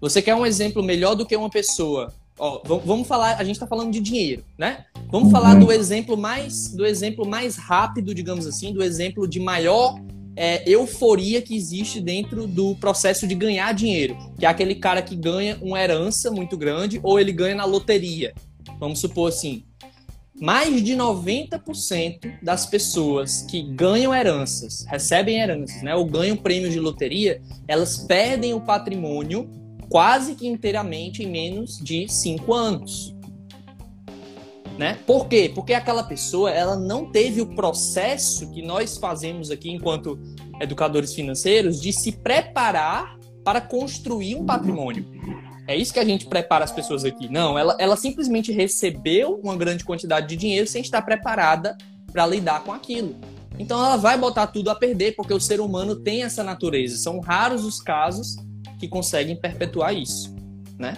[0.00, 2.14] Você quer um exemplo melhor do que uma pessoa?
[2.38, 4.84] Ó, vamos falar, a gente está falando de dinheiro, né?
[5.10, 9.98] Vamos falar do exemplo mais, do exemplo mais rápido, digamos assim, do exemplo de maior
[10.36, 15.16] é, euforia que existe dentro do processo de ganhar dinheiro, que é aquele cara que
[15.16, 18.32] ganha uma herança muito grande ou ele ganha na loteria.
[18.78, 19.64] Vamos supor assim,
[20.40, 26.80] mais de 90% das pessoas que ganham heranças, recebem heranças, né, ou ganham prêmios de
[26.80, 29.50] loteria, elas perdem o patrimônio
[29.88, 33.14] quase que inteiramente em menos de 5 anos.
[34.78, 34.96] Né?
[35.06, 35.50] Por quê?
[35.52, 40.16] Porque aquela pessoa ela não teve o processo que nós fazemos aqui enquanto
[40.60, 45.04] educadores financeiros de se preparar para construir um patrimônio.
[45.68, 47.28] É isso que a gente prepara as pessoas aqui.
[47.28, 51.76] Não, ela, ela simplesmente recebeu uma grande quantidade de dinheiro sem estar preparada
[52.10, 53.14] para lidar com aquilo.
[53.58, 56.96] Então ela vai botar tudo a perder, porque o ser humano tem essa natureza.
[56.96, 58.36] São raros os casos
[58.80, 60.34] que conseguem perpetuar isso,
[60.78, 60.96] né?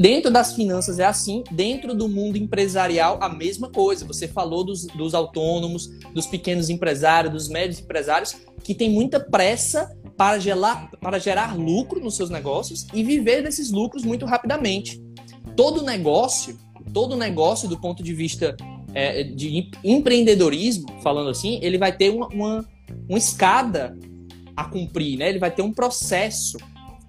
[0.00, 4.04] dentro das finanças é assim, dentro do mundo empresarial a mesma coisa.
[4.04, 9.96] Você falou dos, dos autônomos, dos pequenos empresários, dos médios empresários, que tem muita pressa
[10.20, 15.02] para gerar, para gerar lucro nos seus negócios e viver desses lucros muito rapidamente.
[15.56, 16.58] Todo negócio,
[16.92, 18.54] todo negócio do ponto de vista
[18.92, 22.68] é, de empreendedorismo, falando assim, ele vai ter uma, uma,
[23.08, 23.96] uma escada
[24.54, 25.30] a cumprir, né?
[25.30, 26.58] Ele vai ter um processo.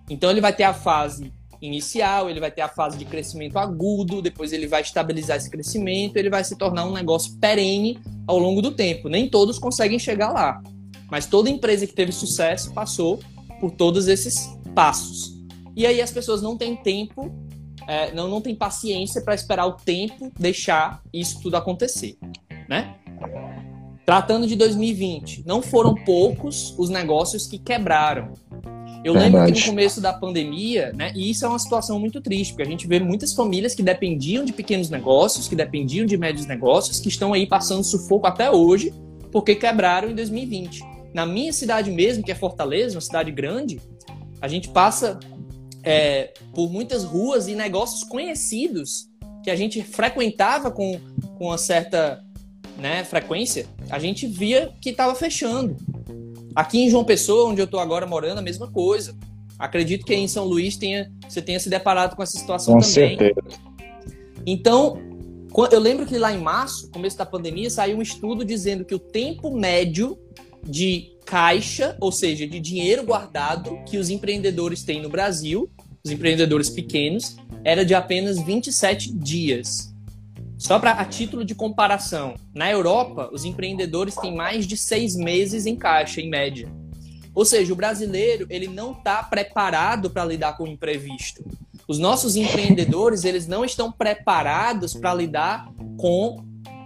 [0.09, 4.21] Então ele vai ter a fase inicial, ele vai ter a fase de crescimento agudo,
[4.21, 8.61] depois ele vai estabilizar esse crescimento, ele vai se tornar um negócio perene ao longo
[8.61, 9.09] do tempo.
[9.09, 10.63] Nem todos conseguem chegar lá,
[11.11, 13.19] mas toda empresa que teve sucesso passou
[13.59, 15.37] por todos esses passos.
[15.75, 17.29] E aí as pessoas não têm tempo,
[17.85, 22.17] é, não, não têm paciência para esperar o tempo deixar isso tudo acontecer,
[22.69, 22.95] né?
[24.05, 28.33] Tratando de 2020, não foram poucos os negócios que quebraram.
[29.03, 29.35] Eu Verdade.
[29.35, 32.63] lembro que no começo da pandemia, né, e isso é uma situação muito triste, porque
[32.63, 36.99] a gente vê muitas famílias que dependiam de pequenos negócios, que dependiam de médios negócios,
[36.99, 38.93] que estão aí passando sufoco até hoje,
[39.31, 40.91] porque quebraram em 2020.
[41.13, 43.81] Na minha cidade mesmo, que é Fortaleza, uma cidade grande,
[44.41, 45.19] a gente passa
[45.83, 49.09] é, por muitas ruas e negócios conhecidos
[49.43, 50.99] que a gente frequentava com,
[51.37, 52.23] com uma certa
[52.77, 55.75] né, frequência, a gente via que estava fechando.
[56.55, 59.15] Aqui em João Pessoa, onde eu estou agora morando, a mesma coisa.
[59.57, 63.17] Acredito que em São Luís tenha, você tenha se deparado com essa situação com também.
[63.17, 63.59] Certeza.
[64.45, 64.97] Então,
[65.71, 68.99] eu lembro que lá em março, começo da pandemia, saiu um estudo dizendo que o
[68.99, 70.17] tempo médio
[70.63, 75.69] de caixa, ou seja, de dinheiro guardado que os empreendedores têm no Brasil,
[76.03, 79.93] os empreendedores pequenos, era de apenas 27 dias.
[80.57, 85.65] Só para a título de comparação, na Europa, os empreendedores têm mais de seis meses
[85.65, 86.71] em caixa, em média.
[87.33, 91.43] Ou seja, o brasileiro ele não está preparado para lidar com o imprevisto.
[91.87, 96.43] Os nossos empreendedores eles não estão preparados para lidar com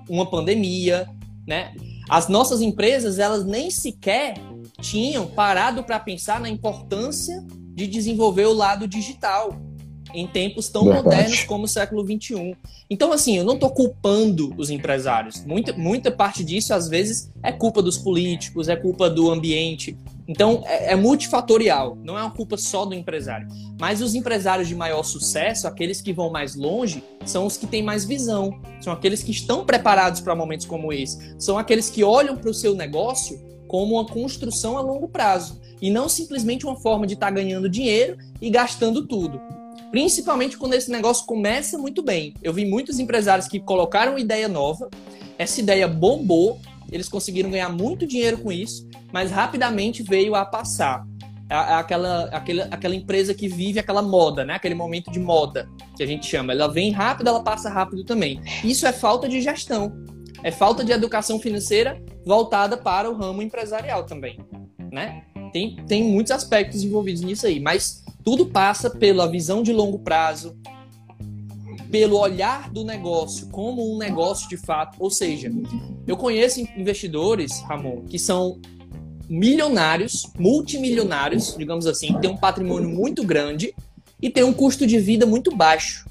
[0.09, 1.07] uma pandemia,
[1.47, 1.73] né?
[2.09, 4.35] As nossas empresas elas nem sequer
[4.81, 9.55] tinham parado para pensar na importância de desenvolver o lado digital
[10.13, 11.03] em tempos tão Verdade.
[11.03, 12.55] modernos como o século XXI.
[12.89, 15.43] Então, assim, eu não estou culpando os empresários.
[15.45, 19.97] Muita, muita parte disso, às vezes, é culpa dos políticos, é culpa do ambiente.
[20.27, 23.47] Então, é, é multifatorial, não é uma culpa só do empresário.
[23.79, 27.83] Mas os empresários de maior sucesso, aqueles que vão mais longe, são os que têm
[27.83, 32.35] mais visão, são aqueles que estão preparados para momentos como esse, são aqueles que olham
[32.35, 37.05] para o seu negócio como uma construção a longo prazo e não simplesmente uma forma
[37.05, 39.41] de estar tá ganhando dinheiro e gastando tudo.
[39.91, 42.33] Principalmente quando esse negócio começa muito bem.
[42.41, 44.89] Eu vi muitos empresários que colocaram ideia nova,
[45.37, 46.59] essa ideia bombou,
[46.91, 51.05] eles conseguiram ganhar muito dinheiro com isso, mas rapidamente veio a passar.
[51.47, 54.55] Aquela, aquela, aquela empresa que vive aquela moda, né?
[54.55, 56.53] Aquele momento de moda que a gente chama.
[56.53, 58.41] Ela vem rápido, ela passa rápido também.
[58.63, 59.93] Isso é falta de gestão.
[60.43, 64.39] É falta de educação financeira voltada para o ramo empresarial também,
[64.91, 65.23] né?
[65.53, 70.57] Tem, tem muitos aspectos envolvidos nisso aí, mas tudo passa pela visão de longo prazo,
[71.91, 74.97] pelo olhar do negócio como um negócio de fato.
[74.99, 75.51] Ou seja,
[76.07, 78.59] eu conheço investidores, Ramon, que são
[79.29, 83.73] milionários, multimilionários, digamos assim, têm um patrimônio muito grande
[84.21, 86.05] e têm um custo de vida muito baixo.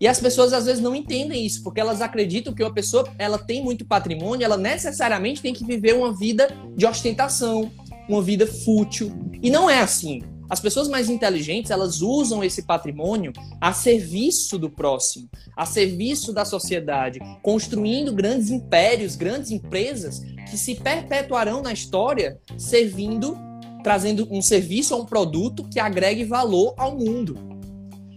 [0.00, 3.38] E as pessoas às vezes não entendem isso, porque elas acreditam que uma pessoa ela
[3.38, 7.70] tem muito patrimônio, ela necessariamente tem que viver uma vida de ostentação,
[8.08, 9.12] uma vida fútil.
[9.42, 10.22] E não é assim.
[10.48, 16.44] As pessoas mais inteligentes, elas usam esse patrimônio a serviço do próximo, a serviço da
[16.44, 23.36] sociedade, construindo grandes impérios, grandes empresas que se perpetuarão na história servindo,
[23.82, 27.38] trazendo um serviço ou um produto que agregue valor ao mundo.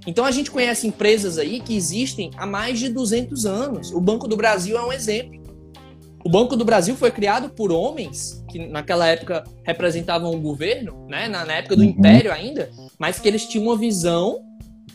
[0.05, 3.91] Então a gente conhece empresas aí que existem há mais de 200 anos.
[3.91, 5.46] O Banco do Brasil é um exemplo.
[6.27, 11.29] O Banco do Brasil foi criado por homens que naquela época representavam o governo, né?
[11.29, 11.87] na, época do uhum.
[11.87, 14.43] Império ainda, mas que eles tinham uma visão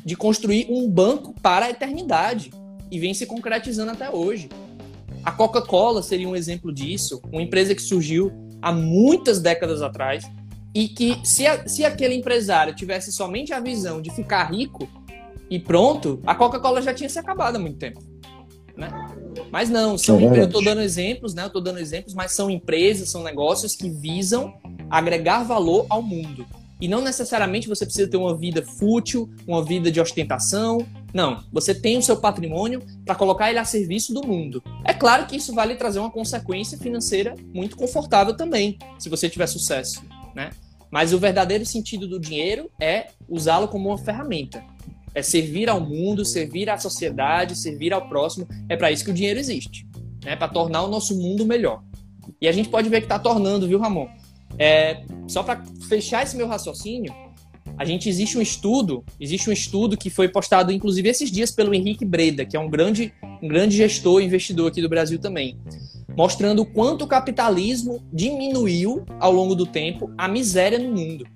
[0.05, 2.51] de construir um banco para a eternidade
[2.91, 4.51] e vem se concretizando até hoje.
[5.25, 10.31] A Coca-Cola seria um exemplo disso, uma empresa que surgiu há muitas décadas atrás
[10.75, 14.87] e que se, a, se aquele empresário tivesse somente a visão de ficar rico
[15.49, 18.13] e pronto, a Coca-Cola já tinha se acabado há muito tempo
[18.77, 18.89] né?
[19.51, 21.45] Mas não, são, é eu estou dando exemplos, né?
[21.45, 24.55] Eu tô dando exemplos, mas são empresas, são negócios que visam
[24.91, 26.47] agregar valor ao mundo.
[26.81, 30.85] E não necessariamente você precisa ter uma vida fútil, uma vida de ostentação.
[31.15, 34.61] Não, você tem o seu patrimônio para colocar ele a serviço do mundo.
[34.85, 39.31] É claro que isso vai lhe trazer uma consequência financeira muito confortável também, se você
[39.31, 40.03] tiver sucesso,
[40.35, 40.51] né?
[40.91, 44.63] Mas o verdadeiro sentido do dinheiro é usá-lo como uma ferramenta
[45.15, 48.47] é servir ao mundo, servir à sociedade, servir ao próximo.
[48.69, 49.87] É para isso que o dinheiro existe,
[50.25, 50.37] né?
[50.37, 51.83] Para tornar o nosso mundo melhor.
[52.41, 54.09] E a gente pode ver que está tornando, viu, Ramon?
[54.59, 57.13] É, só para fechar esse meu raciocínio,
[57.79, 61.75] a gente existe um estudo, existe um estudo que foi postado inclusive esses dias pelo
[61.75, 65.59] Henrique Breda, que é um grande, um grande gestor e investidor aqui do Brasil também,
[66.17, 71.27] mostrando o quanto o capitalismo diminuiu ao longo do tempo a miséria no mundo.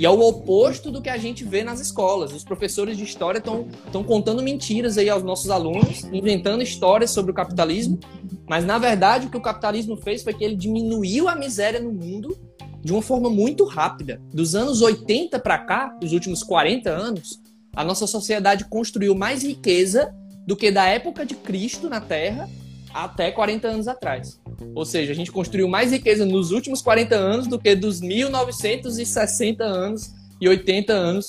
[0.00, 2.32] E é o oposto do que a gente vê nas escolas.
[2.32, 7.34] Os professores de história estão contando mentiras aí aos nossos alunos, inventando histórias sobre o
[7.34, 8.00] capitalismo,
[8.48, 11.92] mas na verdade o que o capitalismo fez foi que ele diminuiu a miséria no
[11.92, 12.34] mundo
[12.82, 14.22] de uma forma muito rápida.
[14.32, 17.38] Dos anos 80 para cá, dos últimos 40 anos,
[17.76, 20.14] a nossa sociedade construiu mais riqueza
[20.46, 22.48] do que da época de Cristo na Terra
[22.94, 24.39] até 40 anos atrás.
[24.74, 29.64] Ou seja, a gente construiu mais riqueza nos últimos 40 anos do que dos 1960
[29.64, 31.28] anos e 80 anos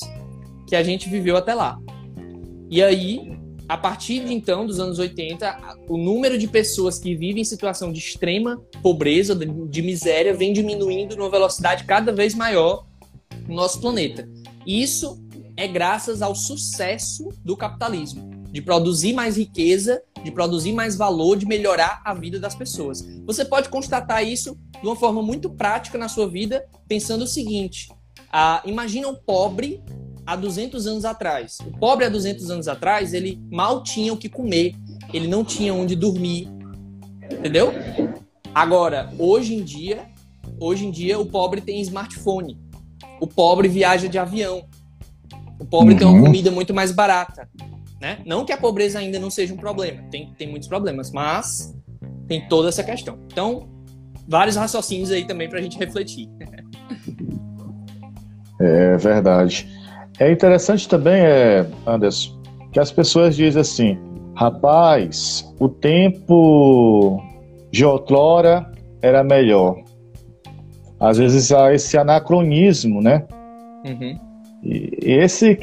[0.68, 1.80] que a gente viveu até lá.
[2.70, 7.42] E aí, a partir de então, dos anos 80, o número de pessoas que vivem
[7.42, 12.86] em situação de extrema pobreza, de miséria, vem diminuindo numa velocidade cada vez maior
[13.48, 14.28] no nosso planeta.
[14.66, 15.22] Isso
[15.58, 21.46] é graças ao sucesso do capitalismo de produzir mais riqueza, de produzir mais valor, de
[21.46, 23.06] melhorar a vida das pessoas.
[23.26, 27.90] Você pode constatar isso de uma forma muito prática na sua vida, pensando o seguinte:
[28.32, 29.84] ah, imagina um pobre
[30.26, 31.58] há 200 anos atrás.
[31.66, 34.76] O pobre há 200 anos atrás, ele mal tinha o que comer,
[35.14, 36.48] ele não tinha onde dormir,
[37.32, 37.74] entendeu?
[38.54, 40.06] Agora, hoje em dia,
[40.60, 42.60] hoje em dia o pobre tem smartphone.
[43.20, 44.64] O pobre viaja de avião.
[45.60, 46.00] O pobre uhum.
[46.00, 46.26] tem uma uhum.
[46.26, 47.48] comida muito mais barata.
[48.02, 48.18] Né?
[48.26, 51.72] Não que a pobreza ainda não seja um problema, tem, tem muitos problemas, mas
[52.28, 53.20] tem toda essa questão.
[53.32, 53.70] Então,
[54.28, 56.28] vários raciocínios aí também para a gente refletir.
[58.64, 59.68] É verdade.
[60.20, 62.40] É interessante também, é, Anderson,
[62.72, 63.98] que as pessoas dizem assim:
[64.36, 67.20] rapaz, o tempo
[67.72, 68.72] de outrora
[69.02, 69.82] era melhor.
[71.00, 73.26] Às vezes há esse anacronismo, né?
[73.84, 74.20] Uhum.
[74.62, 75.56] E esse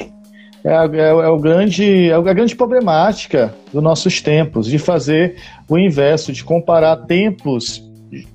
[0.65, 5.37] é, é, é, o grande, é a grande problemática dos nossos tempos, de fazer
[5.69, 7.83] o inverso, de comparar tempos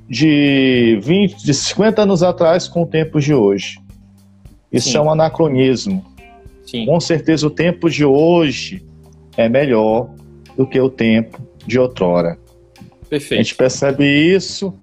[0.07, 3.79] de 20, de 50 anos atrás com tempos de hoje.
[4.71, 4.97] Isso Sim.
[4.97, 6.05] é um anacronismo.
[6.65, 6.85] Sim.
[6.85, 8.83] Com certeza o tempo de hoje
[9.37, 10.09] é melhor
[10.57, 12.37] do que o tempo de outrora.
[13.09, 13.39] Perfeito.
[13.39, 14.73] A gente percebe isso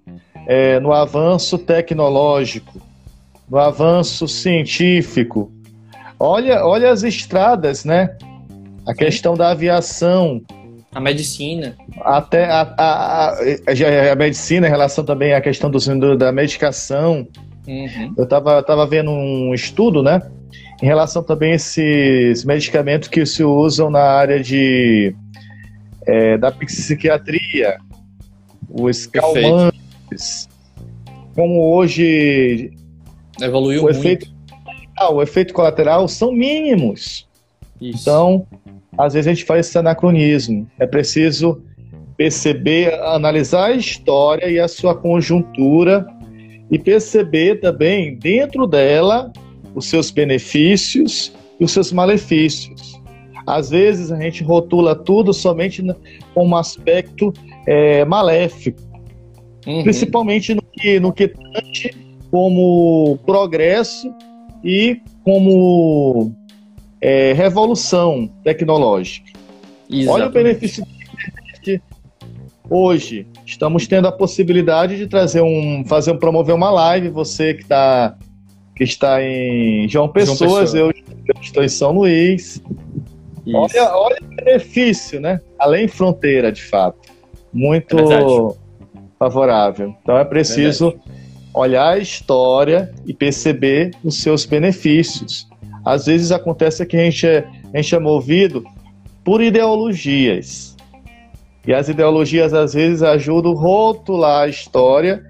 [0.46, 2.80] é, no avanço tecnológico,
[3.48, 5.50] no avanço científico.
[6.22, 8.14] Olha, olha as estradas, né?
[8.86, 10.42] A questão da aviação.
[10.92, 11.74] A medicina.
[12.02, 17.26] Até a, a, a, a, medicina, em relação também à questão do, da medicação.
[17.66, 18.14] Uhum.
[18.18, 20.20] Eu estava tava vendo um estudo, né?
[20.82, 25.16] Em relação também a esses medicamentos que se usam na área de
[26.06, 27.78] é, da psiquiatria,
[28.68, 30.48] os calmantes,
[31.34, 32.72] como hoje
[33.40, 33.98] evoluiu o muito.
[33.98, 34.39] efeito
[35.08, 37.26] o efeito colateral são mínimos.
[37.80, 38.00] Isso.
[38.00, 38.46] Então,
[38.98, 40.68] às vezes a gente faz esse anacronismo.
[40.78, 41.62] É preciso
[42.16, 46.06] perceber, analisar a história e a sua conjuntura
[46.70, 49.32] e perceber também dentro dela
[49.74, 53.00] os seus benefícios e os seus malefícios.
[53.46, 55.82] Às vezes a gente rotula tudo somente
[56.34, 57.32] com um aspecto
[57.66, 58.80] é, maléfico,
[59.66, 59.82] uhum.
[59.82, 61.90] principalmente no que, no que tange
[62.30, 64.14] como progresso
[64.64, 66.34] e como
[67.00, 69.30] é, revolução tecnológica.
[69.88, 70.08] Exatamente.
[70.08, 71.82] Olha o benefício da internet
[72.68, 73.26] hoje.
[73.44, 77.08] Estamos tendo a possibilidade de trazer um, fazer um, promover uma live.
[77.08, 78.16] Você que está
[78.76, 80.80] que está em João Pessoa, João Pessoa.
[80.80, 80.86] Eu,
[81.34, 82.62] eu estou em São Luís.
[83.46, 85.40] Olha, olha o benefício, né?
[85.58, 87.10] Além fronteira, de fato.
[87.52, 88.54] Muito é
[89.18, 89.94] favorável.
[90.02, 91.19] Então é preciso é
[91.54, 95.48] olhar a história e perceber os seus benefícios.
[95.84, 98.64] Às vezes acontece que a gente é, a gente é movido
[99.24, 100.76] por ideologias.
[101.66, 105.24] E as ideologias às vezes ajudam a rotular a história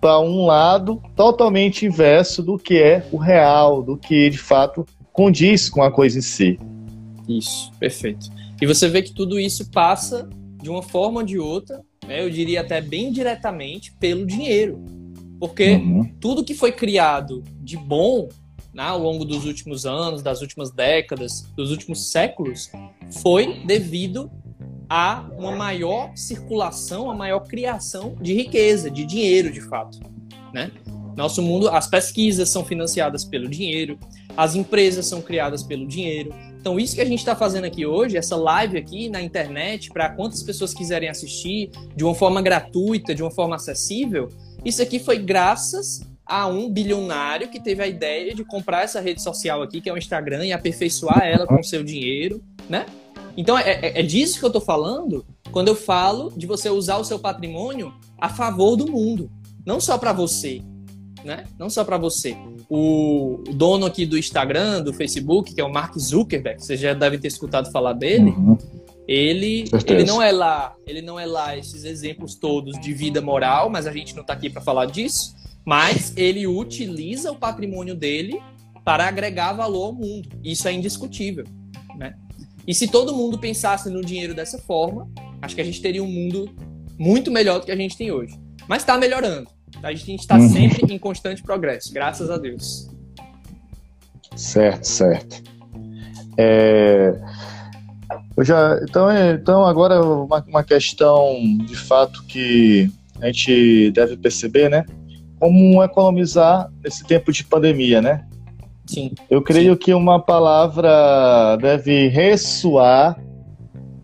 [0.00, 5.68] para um lado totalmente inverso do que é o real, do que de fato condiz
[5.68, 6.58] com a coisa em si.
[7.28, 8.30] Isso, perfeito.
[8.60, 10.28] E você vê que tudo isso passa
[10.60, 14.82] de uma forma ou de outra, né, eu diria até bem diretamente, pelo dinheiro.
[15.40, 16.14] Porque uhum.
[16.20, 18.28] tudo que foi criado de bom
[18.74, 22.70] né, ao longo dos últimos anos, das últimas décadas, dos últimos séculos,
[23.22, 24.30] foi devido
[24.88, 29.98] a uma maior circulação, a maior criação de riqueza, de dinheiro, de fato.
[30.52, 30.70] Né?
[31.16, 33.98] Nosso mundo, as pesquisas são financiadas pelo dinheiro,
[34.36, 36.34] as empresas são criadas pelo dinheiro.
[36.60, 40.10] Então, isso que a gente está fazendo aqui hoje, essa live aqui na internet, para
[40.10, 44.28] quantas pessoas quiserem assistir, de uma forma gratuita, de uma forma acessível,
[44.64, 49.20] isso aqui foi graças a um bilionário que teve a ideia de comprar essa rede
[49.20, 52.86] social aqui, que é o Instagram, e aperfeiçoar ela com seu dinheiro, né?
[53.36, 56.98] Então é, é, é disso que eu tô falando quando eu falo de você usar
[56.98, 59.30] o seu patrimônio a favor do mundo,
[59.66, 60.62] não só para você,
[61.24, 61.44] né?
[61.58, 62.36] Não só para você.
[62.68, 67.18] O dono aqui do Instagram, do Facebook, que é o Mark Zuckerberg, você já deve
[67.18, 68.30] ter escutado falar dele.
[68.30, 68.56] Uhum.
[69.08, 73.68] Ele, ele não é lá, ele não é lá esses exemplos todos de vida moral,
[73.68, 75.34] mas a gente não está aqui para falar disso.
[75.64, 78.40] Mas ele utiliza o patrimônio dele
[78.84, 80.28] para agregar valor ao mundo.
[80.42, 81.44] Isso é indiscutível,
[81.96, 82.14] né?
[82.66, 85.10] E se todo mundo pensasse no dinheiro dessa forma,
[85.42, 86.48] acho que a gente teria um mundo
[86.98, 88.38] muito melhor do que a gente tem hoje.
[88.68, 89.50] Mas está melhorando.
[89.82, 90.48] A gente está uhum.
[90.48, 92.88] sempre em constante progresso, graças a Deus.
[94.36, 95.42] Certo, certo.
[96.36, 97.12] É...
[98.42, 104.84] Já, então, então, agora uma, uma questão de fato que a gente deve perceber, né?
[105.38, 108.24] Como economizar nesse tempo de pandemia, né?
[108.86, 109.12] Sim.
[109.30, 109.78] Eu creio sim.
[109.78, 113.18] que uma palavra deve ressoar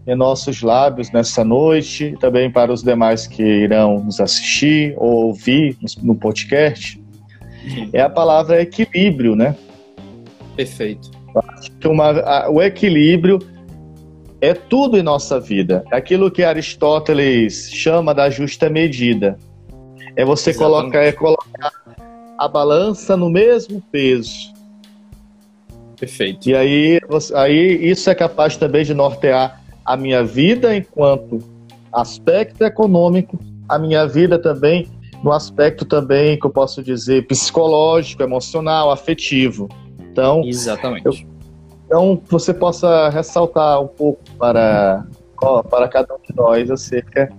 [0.06, 5.76] em nossos lábios nessa noite, também para os demais que irão nos assistir ou ouvir
[6.00, 7.02] no podcast,
[7.92, 9.56] é a palavra equilíbrio, né?
[10.54, 11.10] Perfeito.
[11.84, 13.40] Uma, a, o equilíbrio
[14.40, 15.84] é tudo em nossa vida.
[15.90, 19.38] Aquilo que Aristóteles chama da justa medida.
[20.14, 21.72] É você colocar, é colocar
[22.38, 24.54] a balança no mesmo peso.
[25.98, 26.48] Perfeito.
[26.48, 27.00] E aí,
[27.34, 31.38] aí isso é capaz também de nortear a minha vida enquanto
[31.92, 34.88] aspecto econômico, a minha vida também
[35.22, 39.68] no aspecto também que eu posso dizer psicológico, emocional, afetivo.
[39.98, 41.06] Então, exatamente.
[41.06, 41.35] Eu,
[41.86, 45.06] então, você possa ressaltar um pouco para
[45.70, 47.30] para cada um de nós acerca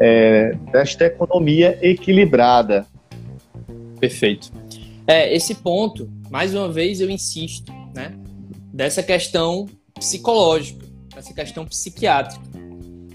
[0.00, 2.86] é, desta economia equilibrada.
[4.00, 4.52] Perfeito.
[5.06, 8.14] É, esse ponto, mais uma vez eu insisto, né,
[8.72, 12.42] dessa questão psicológica, dessa questão psiquiátrica.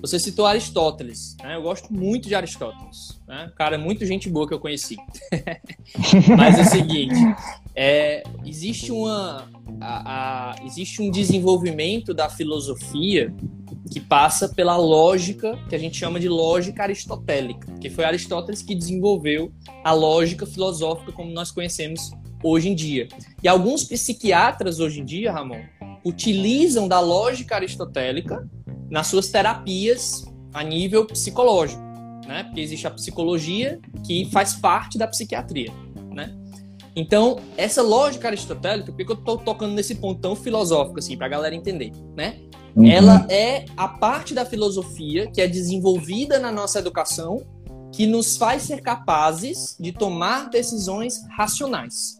[0.01, 1.55] Você citou Aristóteles, né?
[1.57, 3.51] Eu gosto muito de Aristóteles, né?
[3.57, 4.95] Cara, muito gente boa que eu conheci.
[6.37, 7.15] Mas é o seguinte,
[7.75, 9.45] é, existe uma,
[9.79, 13.33] a, a, existe um desenvolvimento da filosofia
[13.91, 18.75] que passa pela lógica que a gente chama de lógica aristotélica, que foi Aristóteles que
[18.75, 19.51] desenvolveu
[19.83, 22.11] a lógica filosófica como nós conhecemos
[22.43, 23.07] hoje em dia.
[23.41, 25.61] E alguns psiquiatras hoje em dia, Ramon,
[26.05, 28.47] utilizam da lógica aristotélica
[28.89, 31.81] nas suas terapias a nível psicológico,
[32.27, 32.43] né?
[32.43, 35.71] Porque existe a psicologia que faz parte da psiquiatria?
[36.99, 41.27] Então, essa lógica aristotélica, por que eu estou tocando nesse ponto tão filosófico assim, para
[41.27, 42.39] a galera entender, né?
[42.75, 42.85] Uhum.
[42.85, 47.41] Ela é a parte da filosofia que é desenvolvida na nossa educação
[47.93, 52.19] que nos faz ser capazes de tomar decisões racionais.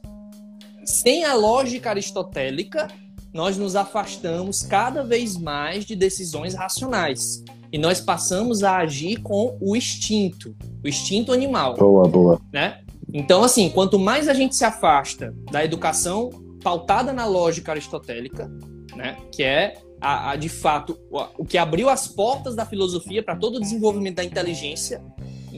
[0.85, 2.87] Sem a lógica aristotélica,
[3.33, 9.57] nós nos afastamos cada vez mais de decisões racionais e nós passamos a agir com
[9.59, 11.75] o instinto, o instinto animal.
[11.75, 12.41] Boa, boa.
[12.51, 12.79] Né?
[13.13, 16.29] Então, assim, quanto mais a gente se afasta da educação
[16.63, 18.51] pautada na lógica aristotélica,
[18.95, 20.97] né, que é a, a, de fato
[21.37, 25.01] o que abriu as portas da filosofia para todo o desenvolvimento da inteligência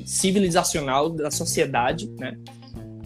[0.06, 2.38] civilizacional da sociedade, né?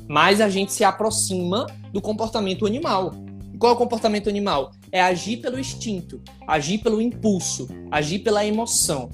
[0.07, 3.11] mais a gente se aproxima do comportamento animal.
[3.59, 4.71] qual é o comportamento animal?
[4.91, 9.09] É agir pelo instinto, agir pelo impulso, agir pela emoção.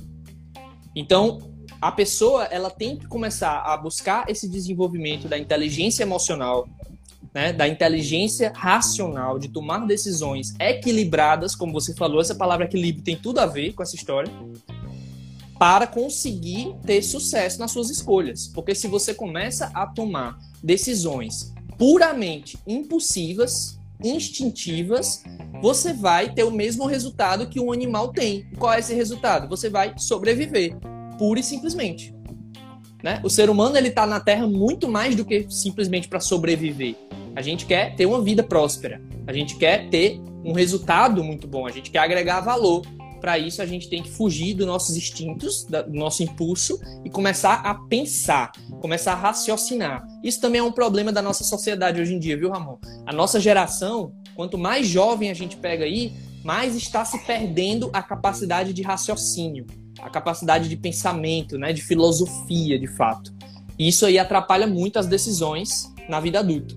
[0.95, 1.39] Então,
[1.81, 6.69] a pessoa ela tem que começar a buscar esse desenvolvimento da inteligência emocional,
[7.33, 13.15] né, da inteligência racional, de tomar decisões equilibradas, como você falou, essa palavra equilíbrio tem
[13.15, 14.31] tudo a ver com essa história,
[15.57, 18.47] para conseguir ter sucesso nas suas escolhas.
[18.47, 25.23] Porque se você começa a tomar decisões puramente impulsivas, instintivas,
[25.61, 28.45] você vai ter o mesmo resultado que um animal tem.
[28.57, 29.47] Qual é esse resultado?
[29.47, 30.75] Você vai sobreviver,
[31.21, 32.15] pura e simplesmente.
[33.03, 33.21] Né?
[33.23, 36.95] O ser humano ele está na Terra muito mais do que simplesmente para sobreviver.
[37.35, 38.99] A gente quer ter uma vida próspera.
[39.27, 41.67] A gente quer ter um resultado muito bom.
[41.67, 42.81] A gente quer agregar valor.
[43.19, 47.61] Para isso, a gente tem que fugir dos nossos instintos, do nosso impulso e começar
[47.63, 48.51] a pensar,
[48.81, 50.03] começar a raciocinar.
[50.23, 52.79] Isso também é um problema da nossa sociedade hoje em dia, viu, Ramon?
[53.05, 56.13] A nossa geração, quanto mais jovem a gente pega aí,
[56.43, 59.67] mais está se perdendo a capacidade de raciocínio,
[60.01, 63.33] a capacidade de pensamento, né, de filosofia, de fato.
[63.77, 66.75] E isso aí atrapalha muito as decisões na vida adulta.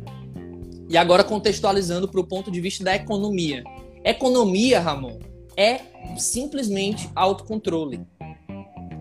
[0.89, 3.65] E agora contextualizando para o ponto de vista da economia.
[4.05, 5.19] Economia, Ramon,
[5.57, 5.81] é
[6.17, 8.01] simplesmente autocontrole.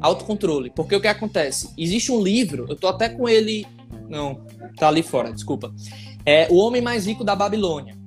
[0.01, 0.71] Autocontrole.
[0.76, 1.69] Porque o que acontece?
[1.78, 3.65] Existe um livro, eu tô até com ele.
[4.09, 4.45] Não,
[4.78, 5.74] tá ali fora, desculpa.
[6.26, 8.03] É O Homem Mais Rico da Babilônia.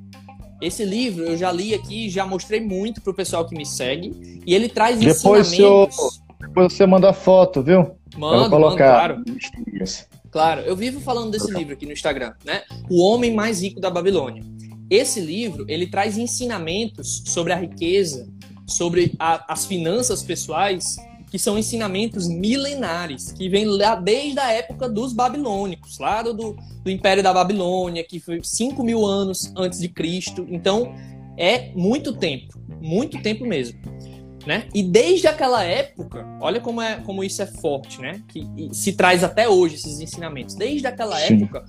[0.60, 4.40] Esse livro eu já li aqui, já mostrei muito pro pessoal que me segue.
[4.46, 5.98] E ele traz depois ensinamentos.
[5.98, 7.96] Eu, depois você manda foto, viu?
[8.16, 9.16] Manda, colocar.
[9.16, 10.16] Mando, claro.
[10.30, 12.62] Claro, eu vivo falando desse livro aqui no Instagram, né?
[12.90, 14.42] O Homem Mais Rico da Babilônia.
[14.90, 18.28] Esse livro, ele traz ensinamentos sobre a riqueza,
[18.66, 20.96] sobre a, as finanças pessoais,
[21.36, 26.90] que são ensinamentos milenares, que vêm lá desde a época dos babilônicos, lá do, do
[26.90, 30.46] Império da Babilônia, que foi 5 mil anos antes de Cristo.
[30.48, 30.94] Então,
[31.36, 33.78] é muito tempo, muito tempo mesmo
[34.46, 34.68] né?
[34.72, 38.22] E desde aquela época, olha como, é, como isso é forte, né?
[38.28, 40.54] Que se traz até hoje esses ensinamentos.
[40.54, 41.34] Desde aquela Sim.
[41.34, 41.64] época,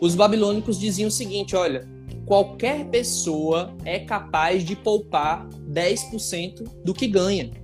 [0.00, 1.88] os babilônicos diziam o seguinte: olha,
[2.24, 7.63] qualquer pessoa é capaz de poupar 10% do que ganha.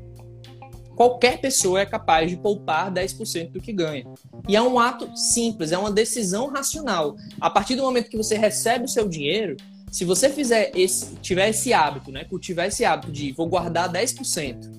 [1.00, 4.04] Qualquer pessoa é capaz de poupar 10% do que ganha.
[4.46, 7.16] E é um ato simples, é uma decisão racional.
[7.40, 9.56] A partir do momento que você recebe o seu dinheiro,
[9.90, 12.24] se você fizer esse, tiver esse hábito, né?
[12.24, 14.70] Cultivar esse hábito de vou guardar 10%,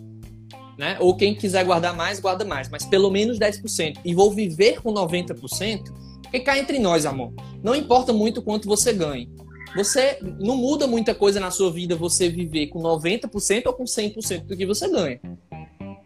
[0.77, 0.95] né?
[0.99, 3.97] Ou quem quiser guardar mais, guarda mais, mas pelo menos 10%.
[4.05, 5.91] E vou viver com 90%,
[6.21, 7.33] porque cá entre nós, amor.
[7.63, 9.27] Não importa muito quanto você ganhe.
[9.75, 14.45] Você não muda muita coisa na sua vida você viver com 90% ou com 100%
[14.45, 15.19] do que você ganha.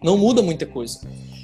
[0.04, 1.00] Não muda muita coisa.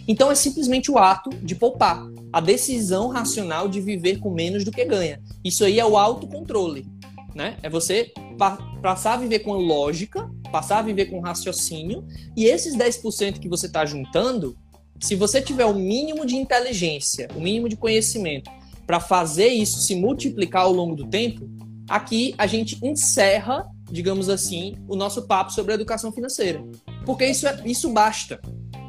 [0.07, 4.71] Então é simplesmente o ato de poupar, a decisão racional de viver com menos do
[4.71, 5.21] que ganha.
[5.43, 6.85] Isso aí é o autocontrole
[7.33, 7.57] né?
[7.61, 12.03] É você pa passar a viver com lógica, passar a viver com raciocínio,
[12.35, 14.57] e esses 10% que você está juntando,
[14.99, 18.49] se você tiver o mínimo de inteligência, o mínimo de conhecimento
[18.87, 21.47] para fazer isso se multiplicar ao longo do tempo,
[21.87, 26.63] aqui a gente encerra, digamos assim, o nosso papo sobre educação financeira.
[27.05, 28.39] Porque isso, é, isso basta.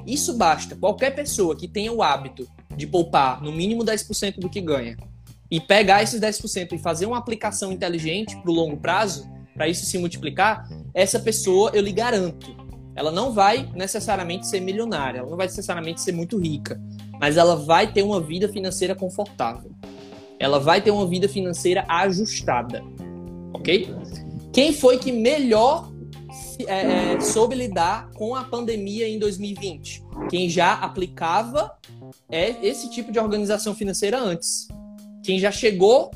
[0.07, 0.77] Isso basta.
[0.77, 4.97] Qualquer pessoa que tenha o hábito de poupar no mínimo 10% do que ganha
[5.51, 9.85] e pegar esses 10% e fazer uma aplicação inteligente para o longo prazo, para isso
[9.85, 12.57] se multiplicar, essa pessoa, eu lhe garanto,
[12.95, 16.81] ela não vai necessariamente ser milionária, ela não vai necessariamente ser muito rica,
[17.21, 19.71] mas ela vai ter uma vida financeira confortável.
[20.39, 22.83] Ela vai ter uma vida financeira ajustada,
[23.53, 23.95] ok?
[24.53, 25.92] Quem foi que melhor
[26.67, 30.03] é, é, soube lidar com a pandemia em 2020?
[30.31, 31.73] Quem já aplicava
[32.31, 34.69] é esse tipo de organização financeira antes.
[35.23, 36.11] Quem já chegou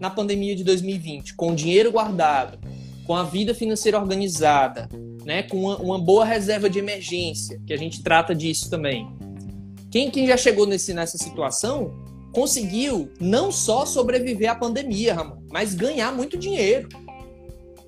[0.00, 2.58] na pandemia de 2020 com dinheiro guardado,
[3.06, 4.88] com a vida financeira organizada,
[5.24, 9.08] né, com uma, uma, boa reserva de emergência, que a gente trata disso também.
[9.90, 11.92] Quem, quem já chegou nesse, nessa situação
[12.32, 16.88] conseguiu não só sobreviver à pandemia, Ramon, mas ganhar muito dinheiro.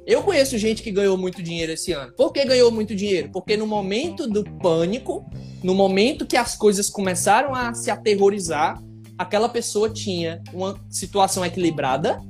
[0.06, 2.12] Eu conheço gente que ganhou muito dinheiro esse ano.
[2.14, 3.30] Por que ganhou muito dinheiro?
[3.32, 5.24] Porque no momento do pânico,
[5.62, 8.82] no momento que as coisas começaram a se aterrorizar,
[9.16, 12.20] aquela pessoa tinha uma situação equilibrada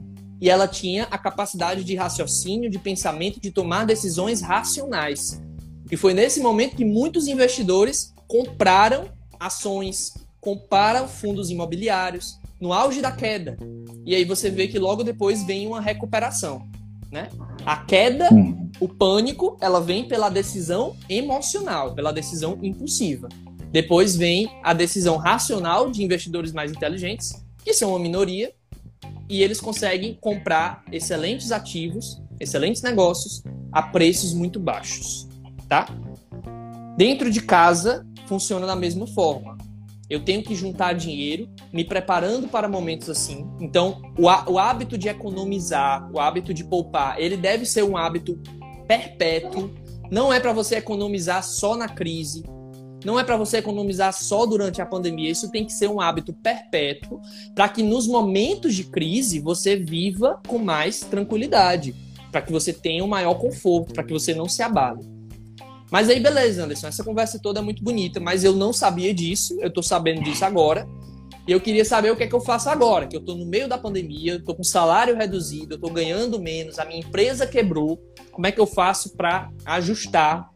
[0.40, 5.40] e ela tinha a capacidade de raciocínio, de pensamento, de tomar decisões racionais.
[5.90, 9.08] E foi nesse momento que muitos investidores compraram
[9.38, 13.56] ações, compraram fundos imobiliários no auge da queda.
[14.04, 16.68] E aí você vê que logo depois vem uma recuperação,
[17.10, 17.28] né?
[17.64, 18.70] A queda, hum.
[18.80, 23.28] o pânico, ela vem pela decisão emocional, pela decisão impulsiva.
[23.70, 28.52] Depois vem a decisão racional de investidores mais inteligentes, que são uma minoria,
[29.28, 35.28] e eles conseguem comprar excelentes ativos, excelentes negócios a preços muito baixos,
[35.68, 35.86] tá?
[36.96, 39.56] Dentro de casa funciona da mesma forma.
[40.10, 43.48] Eu tenho que juntar dinheiro, me preparando para momentos assim.
[43.60, 48.38] Então, o, o hábito de economizar, o hábito de poupar, ele deve ser um hábito
[48.88, 49.70] perpétuo.
[50.10, 52.42] Não é para você economizar só na crise,
[53.04, 56.32] não é para você economizar só durante a pandemia, isso tem que ser um hábito
[56.34, 57.20] perpétuo
[57.54, 61.94] para que nos momentos de crise você viva com mais tranquilidade,
[62.30, 65.19] para que você tenha um maior conforto, para que você não se abale.
[65.90, 69.58] Mas aí, beleza, Anderson, essa conversa toda é muito bonita, mas eu não sabia disso,
[69.60, 70.86] eu tô sabendo disso agora.
[71.48, 73.44] E eu queria saber o que é que eu faço agora, que eu tô no
[73.44, 77.46] meio da pandemia, eu tô com salário reduzido, eu tô ganhando menos, a minha empresa
[77.46, 78.00] quebrou.
[78.30, 80.48] Como é que eu faço para ajustar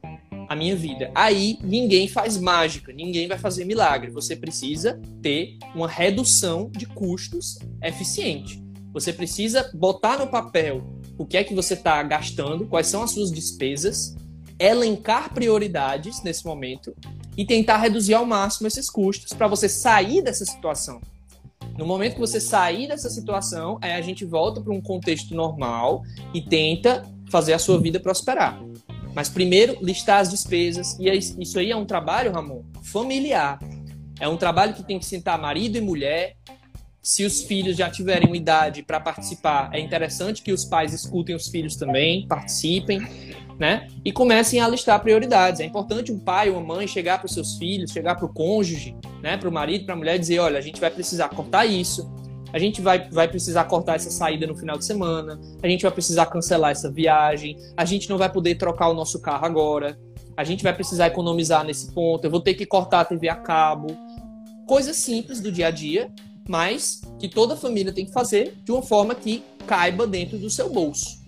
[0.49, 1.11] a minha vida.
[1.15, 4.11] Aí ninguém faz mágica, ninguém vai fazer milagre.
[4.11, 8.63] Você precisa ter uma redução de custos eficiente.
[8.93, 10.85] Você precisa botar no papel
[11.19, 14.15] o que é que você está gastando, quais são as suas despesas,
[14.59, 16.95] elencar prioridades nesse momento
[17.37, 21.01] e tentar reduzir ao máximo esses custos para você sair dessa situação.
[21.77, 26.03] No momento que você sair dessa situação, aí a gente volta para um contexto normal
[26.33, 28.63] e tenta fazer a sua vida prosperar.
[29.15, 30.97] Mas primeiro, listar as despesas.
[30.99, 33.59] E isso aí é um trabalho, Ramon, familiar.
[34.21, 36.37] É um trabalho que tem que sentar marido e mulher.
[37.05, 41.37] Se os filhos já tiverem uma idade para participar, é interessante que os pais escutem
[41.37, 42.99] os filhos também, participem,
[43.59, 43.89] né?
[44.03, 45.61] E comecem a listar prioridades.
[45.61, 48.33] É importante um pai ou uma mãe chegar para os seus filhos, chegar para o
[48.33, 49.37] cônjuge, né?
[49.37, 52.11] Para o marido, para a mulher, dizer: olha, a gente vai precisar cortar isso,
[52.55, 55.93] a gente vai, vai precisar cortar essa saída no final de semana, a gente vai
[55.93, 59.99] precisar cancelar essa viagem, a gente não vai poder trocar o nosso carro agora,
[60.35, 63.37] a gente vai precisar economizar nesse ponto, eu vou ter que cortar a TV a
[63.37, 63.89] cabo.
[64.67, 66.11] Coisas simples do dia a dia,
[66.49, 70.71] mas que toda família tem que fazer de uma forma que caiba dentro do seu
[70.71, 71.23] bolso.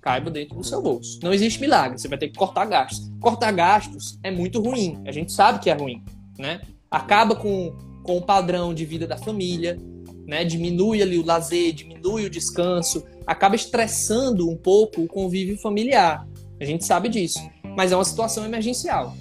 [0.00, 1.20] Caiba dentro do seu bolso.
[1.22, 3.10] Não existe milagre, você vai ter que cortar gastos.
[3.20, 6.02] Cortar gastos é muito ruim, a gente sabe que é ruim,
[6.38, 6.60] né?
[6.90, 9.78] Acaba com, com o padrão de vida da família,
[10.26, 10.44] né?
[10.44, 16.26] Diminui ali o lazer, diminui o descanso, acaba estressando um pouco o convívio familiar.
[16.60, 17.40] A gente sabe disso.
[17.76, 19.16] Mas é uma situação emergencial.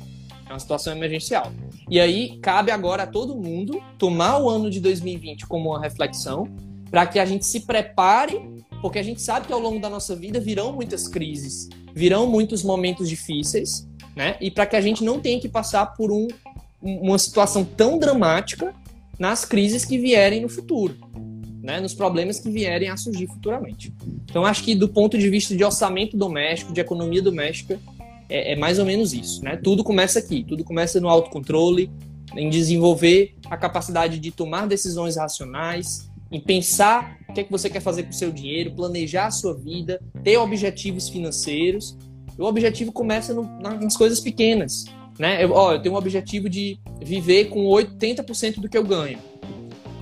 [0.52, 1.50] É uma situação emergencial.
[1.90, 6.46] E aí cabe agora a todo mundo tomar o ano de 2020 como uma reflexão
[6.90, 8.38] para que a gente se prepare,
[8.82, 12.64] porque a gente sabe que ao longo da nossa vida virão muitas crises, virão muitos
[12.64, 14.36] momentos difíceis, né?
[14.42, 16.28] E para que a gente não tenha que passar por um,
[16.82, 18.76] uma situação tão dramática
[19.18, 20.98] nas crises que vierem no futuro,
[21.64, 23.94] né, nos problemas que vierem a surgir futuramente.
[24.26, 27.80] Então, acho que do ponto de vista de orçamento doméstico, de economia doméstica,
[28.32, 29.44] é, é mais ou menos isso.
[29.44, 29.58] Né?
[29.58, 31.92] Tudo começa aqui, tudo começa no autocontrole,
[32.36, 37.70] em desenvolver a capacidade de tomar decisões racionais, em pensar o que é que você
[37.70, 41.98] quer fazer com o seu dinheiro, planejar a sua vida, ter objetivos financeiros.
[42.38, 44.86] O objetivo começa no, nas coisas pequenas.
[45.20, 45.44] Né?
[45.44, 49.20] Eu, ó, eu tenho um objetivo de viver com 80% do que eu ganho.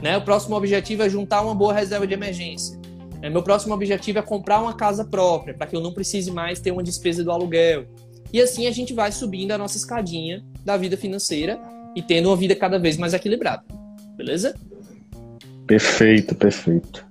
[0.04, 0.16] Né?
[0.18, 2.80] O próximo objetivo é juntar uma boa reserva de emergência.
[3.22, 3.30] Né?
[3.30, 6.72] Meu próximo objetivo é comprar uma casa própria, para que eu não precise mais ter
[6.72, 7.86] uma despesa do aluguel.
[8.32, 11.60] E assim a gente vai subindo a nossa escadinha da vida financeira
[11.96, 13.64] e tendo uma vida cada vez mais equilibrada.
[14.16, 14.56] Beleza?
[15.66, 17.06] Perfeito, perfeito.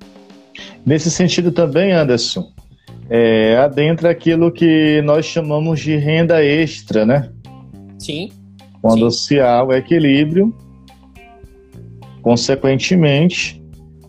[0.85, 2.53] Nesse sentido também, Anderson,
[3.11, 7.31] é, adentra aquilo que nós chamamos de renda extra, né?
[7.99, 8.31] Sim.
[8.81, 9.19] Quando Sim.
[9.19, 10.55] se há o equilíbrio,
[12.23, 13.62] consequentemente,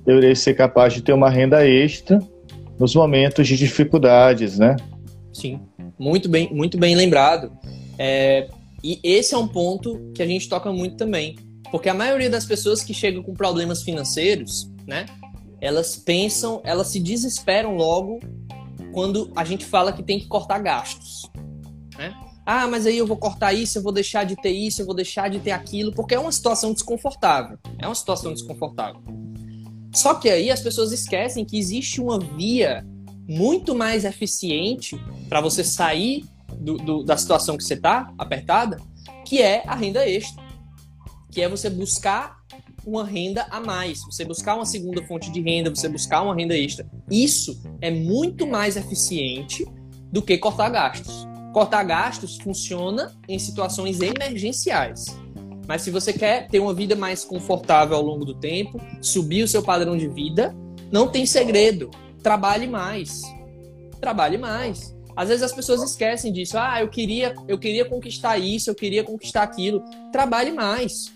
[0.05, 2.19] eu irei ser capaz de ter uma renda extra
[2.77, 4.75] nos momentos de dificuldades, né?
[5.33, 5.59] Sim,
[5.99, 7.51] muito bem, muito bem lembrado.
[7.97, 8.49] É,
[8.83, 11.35] e esse é um ponto que a gente toca muito também,
[11.69, 15.05] porque a maioria das pessoas que chegam com problemas financeiros, né,
[15.59, 18.19] elas pensam, elas se desesperam logo
[18.93, 21.29] quando a gente fala que tem que cortar gastos,
[21.97, 22.15] né?
[22.45, 24.95] Ah, mas aí eu vou cortar isso, eu vou deixar de ter isso, eu vou
[24.95, 27.59] deixar de ter aquilo, porque é uma situação desconfortável.
[27.77, 29.01] É uma situação desconfortável.
[29.93, 32.83] Só que aí as pessoas esquecem que existe uma via
[33.29, 34.99] muito mais eficiente
[35.29, 36.25] para você sair
[36.59, 38.81] do, do, da situação que você está apertada,
[39.23, 40.43] que é a renda extra.
[41.31, 42.39] Que é você buscar
[42.83, 46.57] uma renda a mais, você buscar uma segunda fonte de renda, você buscar uma renda
[46.57, 46.89] extra.
[47.11, 49.63] Isso é muito mais eficiente
[50.11, 51.27] do que cortar gastos.
[51.53, 55.05] Cortar gastos funciona em situações emergenciais.
[55.67, 59.47] Mas se você quer ter uma vida mais confortável ao longo do tempo, subir o
[59.47, 60.55] seu padrão de vida,
[60.91, 61.91] não tem segredo.
[62.21, 63.21] Trabalhe mais.
[63.99, 64.95] Trabalhe mais.
[65.15, 66.57] Às vezes as pessoas esquecem disso.
[66.57, 69.83] Ah, eu queria, eu queria conquistar isso, eu queria conquistar aquilo.
[70.11, 71.11] Trabalhe mais.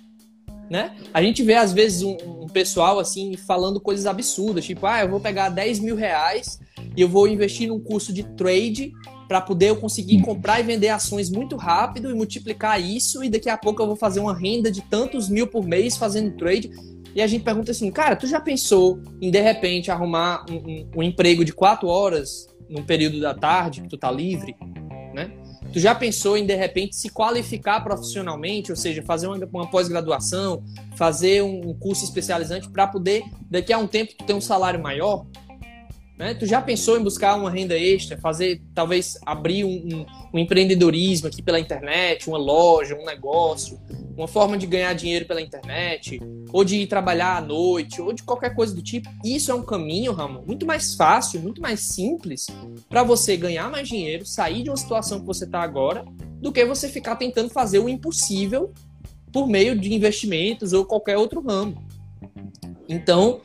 [0.70, 0.96] Né?
[1.14, 5.10] A gente vê, às vezes, um, um, pessoal assim falando coisas absurdas, tipo, ah, eu
[5.10, 6.60] vou pegar 10 mil reais
[6.96, 8.92] e eu vou investir num curso de trade
[9.28, 13.50] para poder eu conseguir comprar e vender ações muito rápido e multiplicar isso, e daqui
[13.50, 16.70] a pouco eu vou fazer uma renda de tantos mil por mês fazendo trade.
[17.16, 20.90] E a gente pergunta assim, cara, tu já pensou em de repente arrumar um, um,
[20.98, 24.56] um emprego de quatro horas num período da tarde que tu tá livre,
[25.14, 25.32] né?
[25.72, 30.64] Tu já pensou em de repente se qualificar profissionalmente, ou seja, fazer uma, uma pós-graduação,
[30.96, 35.26] fazer um curso especializante para poder daqui a um tempo tu ter um salário maior?
[36.24, 36.34] Né?
[36.34, 41.28] Tu já pensou em buscar uma renda extra, fazer, talvez abrir um, um, um, empreendedorismo
[41.28, 43.78] aqui pela internet, uma loja, um negócio,
[44.16, 46.22] uma forma de ganhar dinheiro pela internet,
[46.54, 49.10] ou de ir trabalhar à noite, ou de qualquer coisa do tipo?
[49.22, 52.48] Isso é um caminho, Ramon, muito mais fácil, muito mais simples
[52.88, 56.06] para você ganhar mais dinheiro, sair de uma situação que você está agora,
[56.40, 58.72] do que você ficar tentando fazer o impossível
[59.30, 61.84] por meio de investimentos ou qualquer outro ramo.
[62.88, 63.42] Então,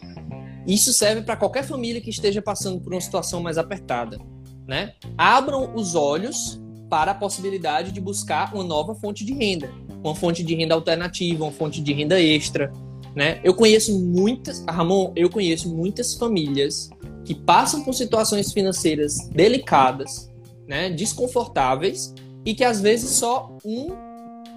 [0.69, 4.21] isso serve para qualquer família que esteja passando por uma situação mais apertada,
[4.67, 4.93] né?
[5.17, 6.61] Abram os olhos
[6.91, 9.73] para a possibilidade de buscar uma nova fonte de renda,
[10.05, 12.71] uma fonte de renda alternativa, uma fonte de renda extra,
[13.17, 13.41] né?
[13.43, 16.91] Eu conheço muitas, Ramon, eu conheço muitas famílias
[17.25, 20.31] que passam por situações financeiras delicadas,
[20.67, 22.15] né, desconfortáveis
[22.45, 23.89] e que às vezes só um,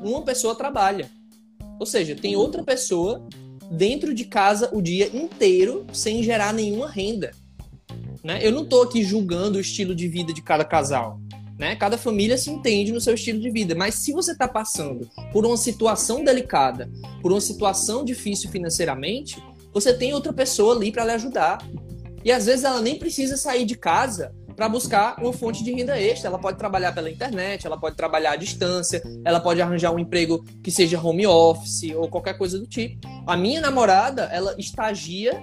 [0.01, 1.09] uma pessoa trabalha.
[1.79, 3.27] Ou seja, tem outra pessoa
[3.71, 7.31] dentro de casa o dia inteiro sem gerar nenhuma renda.
[8.21, 8.45] Né?
[8.45, 11.19] Eu não estou aqui julgando o estilo de vida de cada casal.
[11.57, 11.75] Né?
[11.75, 13.73] Cada família se entende no seu estilo de vida.
[13.73, 16.89] Mas se você está passando por uma situação delicada,
[17.21, 19.41] por uma situação difícil financeiramente,
[19.73, 21.65] você tem outra pessoa ali para lhe ajudar.
[22.25, 25.99] E às vezes ela nem precisa sair de casa para buscar uma fonte de renda
[25.99, 26.29] extra.
[26.29, 30.43] Ela pode trabalhar pela internet, ela pode trabalhar à distância, ela pode arranjar um emprego
[30.63, 32.99] que seja home office ou qualquer coisa do tipo.
[33.25, 35.41] A minha namorada, ela estagia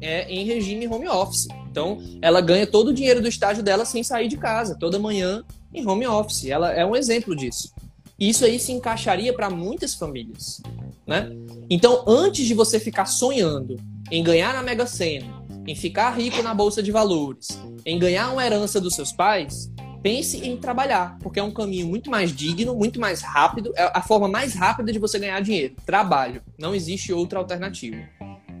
[0.00, 1.48] é, em regime home office.
[1.70, 5.44] Então, ela ganha todo o dinheiro do estágio dela sem sair de casa, toda manhã
[5.72, 6.46] em home office.
[6.46, 7.72] Ela é um exemplo disso.
[8.18, 10.60] Isso aí se encaixaria para muitas famílias,
[11.06, 11.30] né?
[11.70, 13.76] Então, antes de você ficar sonhando
[14.10, 17.48] em ganhar na Mega Sena, em ficar rico na bolsa de valores,
[17.84, 19.70] em ganhar uma herança dos seus pais,
[20.02, 24.02] pense em trabalhar, porque é um caminho muito mais digno, muito mais rápido, é a
[24.02, 25.74] forma mais rápida de você ganhar dinheiro.
[25.84, 27.98] Trabalho, não existe outra alternativa.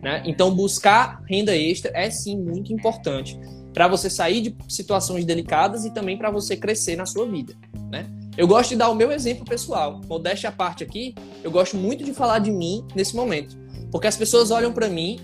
[0.02, 0.22] Né?
[0.24, 3.38] Então, buscar renda extra é sim muito importante
[3.72, 7.54] para você sair de situações delicadas e também para você crescer na sua vida.
[7.90, 8.06] Né?
[8.36, 10.00] Eu gosto de dar o meu exemplo pessoal.
[10.08, 13.56] Modéstia à parte aqui, eu gosto muito de falar de mim nesse momento,
[13.90, 15.18] porque as pessoas olham para mim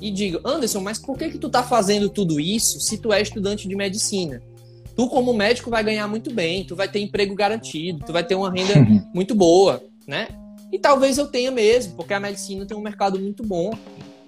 [0.00, 3.20] e digam, Anderson, mas por que que tu tá fazendo tudo isso se tu é
[3.20, 4.42] estudante de medicina?
[4.94, 8.34] Tu como médico vai ganhar muito bem, tu vai ter emprego garantido, tu vai ter
[8.34, 8.74] uma renda
[9.14, 10.28] muito boa, né?
[10.72, 13.72] E talvez eu tenha mesmo, porque a medicina tem um mercado muito bom.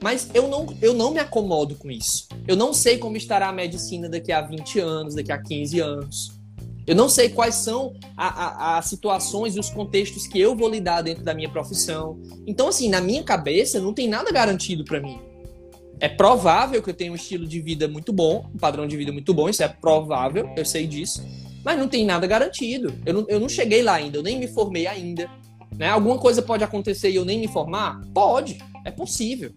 [0.01, 2.29] Mas eu não, eu não me acomodo com isso.
[2.47, 6.39] Eu não sei como estará a medicina daqui a 20 anos, daqui a 15 anos.
[6.87, 11.23] Eu não sei quais são as situações e os contextos que eu vou lidar dentro
[11.23, 12.19] da minha profissão.
[12.47, 15.19] Então, assim, na minha cabeça, não tem nada garantido para mim.
[16.01, 19.13] É provável que eu tenha um estilo de vida muito bom, um padrão de vida
[19.13, 21.25] muito bom, isso é provável, eu sei disso.
[21.65, 22.95] Mas não tem nada garantido.
[23.05, 25.29] Eu não, eu não cheguei lá ainda, eu nem me formei ainda.
[25.77, 25.89] Né?
[25.89, 28.01] Alguma coisa pode acontecer e eu nem me formar?
[28.15, 29.53] Pode, é possível.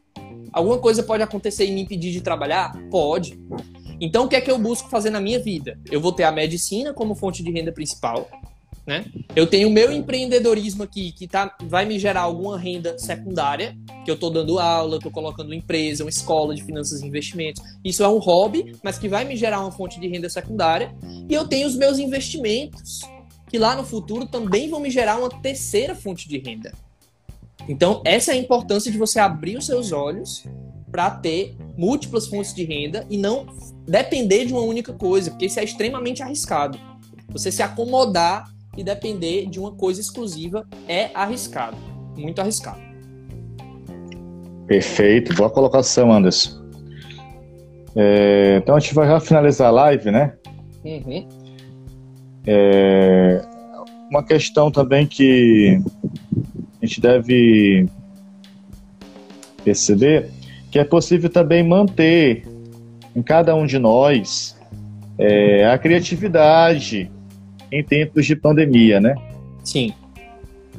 [0.51, 2.73] Alguma coisa pode acontecer e me impedir de trabalhar?
[2.89, 3.39] Pode.
[3.99, 5.79] Então, o que é que eu busco fazer na minha vida?
[5.89, 8.27] Eu vou ter a medicina como fonte de renda principal,
[8.91, 9.05] né?
[9.33, 13.73] Eu tenho o meu empreendedorismo aqui, que tá, vai me gerar alguma renda secundária,
[14.03, 17.63] que eu estou dando aula, estou colocando uma empresa, uma escola de finanças e investimentos.
[17.85, 20.93] Isso é um hobby, mas que vai me gerar uma fonte de renda secundária.
[21.29, 22.99] E eu tenho os meus investimentos,
[23.49, 26.73] que lá no futuro também vão me gerar uma terceira fonte de renda.
[27.69, 30.43] Então, essa é a importância de você abrir os seus olhos
[30.91, 33.45] para ter múltiplas fontes de renda e não
[33.87, 36.77] depender de uma única coisa, porque isso é extremamente arriscado.
[37.29, 41.78] Você se acomodar e depender de uma coisa exclusiva é arriscado,
[42.15, 42.80] muito arriscado.
[44.67, 46.61] Perfeito, boa colocação, Anderson.
[47.95, 50.34] É, então a gente vai já finalizar a live, né?
[50.86, 51.28] Uhum.
[52.47, 53.41] É,
[54.09, 55.80] uma questão também que
[56.82, 57.88] a gente deve
[59.63, 60.30] perceber
[60.72, 62.47] que é possível também manter
[63.15, 64.57] em cada um de nós
[65.17, 67.11] é, a criatividade
[67.72, 69.15] em tempos de pandemia, né?
[69.63, 69.93] Sim.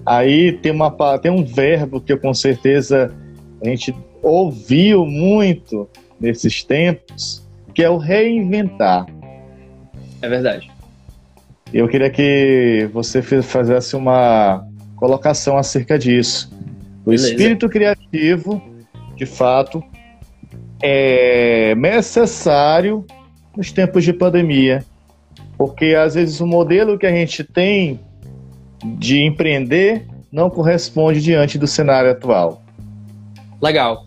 [0.05, 3.15] Aí tem, uma, tem um verbo que eu com certeza
[3.61, 5.89] a gente ouviu muito
[6.21, 9.07] nesses tempos, que é o reinventar.
[10.21, 10.71] É verdade.
[11.73, 14.67] Eu queria que você fizesse uma
[14.97, 16.53] colocação acerca disso.
[17.05, 17.31] O Beleza.
[17.31, 18.63] espírito criativo
[19.23, 19.83] de fato,
[20.83, 23.07] é necessário
[23.57, 24.85] nos tempos de pandemia,
[25.63, 28.01] porque às vezes o modelo que a gente tem
[28.99, 32.61] de empreender não corresponde diante do cenário atual.
[33.63, 34.05] Legal.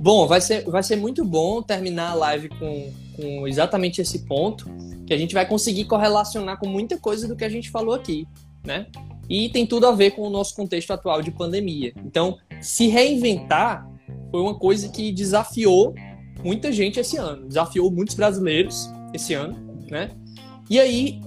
[0.00, 4.68] Bom, vai ser, vai ser muito bom terminar a live com, com exatamente esse ponto,
[5.06, 8.26] que a gente vai conseguir correlacionar com muita coisa do que a gente falou aqui,
[8.66, 8.88] né?
[9.28, 11.92] E tem tudo a ver com o nosso contexto atual de pandemia.
[12.04, 13.88] Então, se reinventar
[14.32, 15.94] foi uma coisa que desafiou
[16.42, 19.56] muita gente esse ano, desafiou muitos brasileiros esse ano,
[19.88, 20.10] né?
[20.70, 21.20] E aí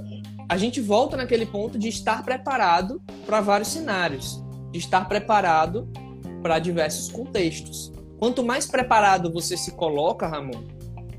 [0.48, 4.41] a gente volta naquele ponto de estar preparado para vários cenários,
[4.72, 5.91] de estar preparado
[6.41, 7.91] para diversos contextos.
[8.18, 10.64] Quanto mais preparado você se coloca, Ramon,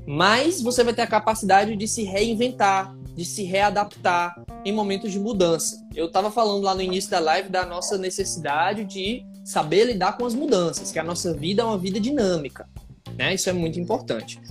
[0.07, 5.19] mais você vai ter a capacidade de se reinventar, de se readaptar em momentos de
[5.19, 5.85] mudança.
[5.93, 10.25] Eu estava falando lá no início da live da nossa necessidade de saber lidar com
[10.25, 12.67] as mudanças, que a nossa vida é uma vida dinâmica,
[13.15, 13.35] né?
[13.35, 14.41] Isso é muito importante.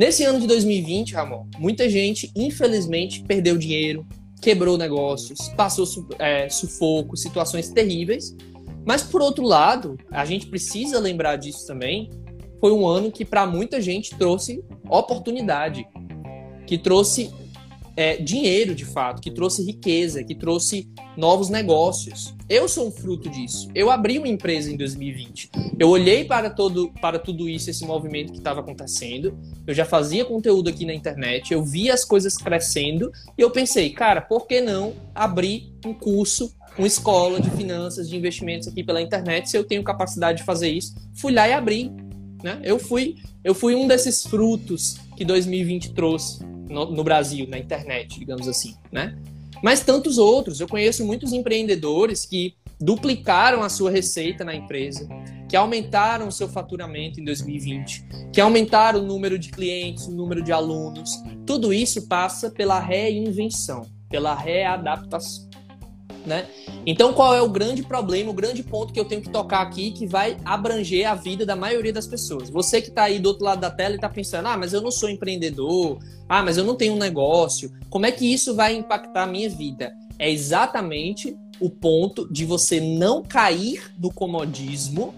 [0.00, 4.06] Nesse ano de 2020, Ramon, muita gente, infelizmente, perdeu dinheiro,
[4.40, 5.86] quebrou negócios, passou
[6.18, 8.34] é, sufoco, situações terríveis.
[8.86, 12.08] Mas, por outro lado, a gente precisa lembrar disso também.
[12.62, 15.86] Foi um ano que, para muita gente, trouxe oportunidade,
[16.66, 17.30] que trouxe
[18.00, 20.88] é, dinheiro de fato, que trouxe riqueza, que trouxe
[21.18, 22.34] novos negócios.
[22.48, 23.68] Eu sou um fruto disso.
[23.74, 25.50] Eu abri uma empresa em 2020.
[25.78, 29.38] Eu olhei para todo para tudo isso, esse movimento que estava acontecendo.
[29.66, 33.90] Eu já fazia conteúdo aqui na internet, eu via as coisas crescendo e eu pensei,
[33.90, 39.02] cara, por que não abrir um curso, uma escola de finanças, de investimentos aqui pela
[39.02, 40.94] internet, se eu tenho capacidade de fazer isso?
[41.16, 41.92] Fui lá e abri.
[42.42, 42.62] Né?
[42.64, 48.18] Eu fui eu fui um desses frutos que 2020 trouxe no, no Brasil, na internet,
[48.18, 49.18] digamos assim, né?
[49.62, 50.60] Mas tantos outros.
[50.60, 55.06] Eu conheço muitos empreendedores que duplicaram a sua receita na empresa,
[55.48, 60.42] que aumentaram o seu faturamento em 2020, que aumentaram o número de clientes, o número
[60.42, 61.10] de alunos.
[61.44, 65.49] Tudo isso passa pela reinvenção, pela readaptação.
[66.24, 66.46] Né?
[66.84, 69.90] Então, qual é o grande problema, o grande ponto que eu tenho que tocar aqui
[69.90, 72.50] que vai abranger a vida da maioria das pessoas?
[72.50, 74.82] Você que está aí do outro lado da tela e está pensando, ah, mas eu
[74.82, 75.98] não sou empreendedor,
[76.28, 79.48] ah, mas eu não tenho um negócio, como é que isso vai impactar a minha
[79.48, 79.92] vida?
[80.18, 85.14] É exatamente o ponto de você não cair no comodismo,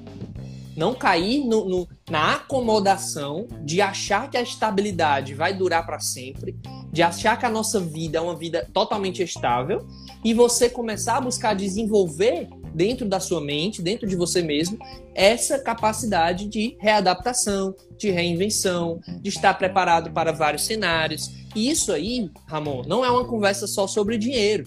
[0.76, 6.56] não cair no, no, na acomodação de achar que a estabilidade vai durar para sempre,
[6.90, 9.86] de achar que a nossa vida é uma vida totalmente estável
[10.24, 14.78] e você começar a buscar desenvolver dentro da sua mente, dentro de você mesmo,
[15.14, 21.30] essa capacidade de readaptação, de reinvenção, de estar preparado para vários cenários.
[21.54, 24.64] E isso aí, Ramon, não é uma conversa só sobre dinheiro.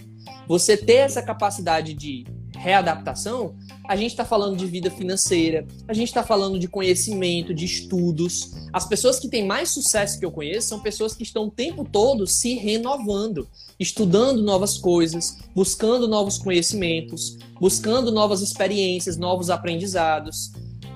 [0.47, 2.25] Você ter essa capacidade de
[2.65, 3.55] readaptação,
[3.87, 8.53] a gente está falando de vida financeira, a gente está falando de conhecimento, de estudos.
[8.73, 11.85] As pessoas que têm mais sucesso que eu conheço são pessoas que estão o tempo
[11.85, 13.47] todo se renovando,
[13.79, 20.51] estudando novas coisas, buscando novos conhecimentos, buscando novas experiências, novos aprendizados.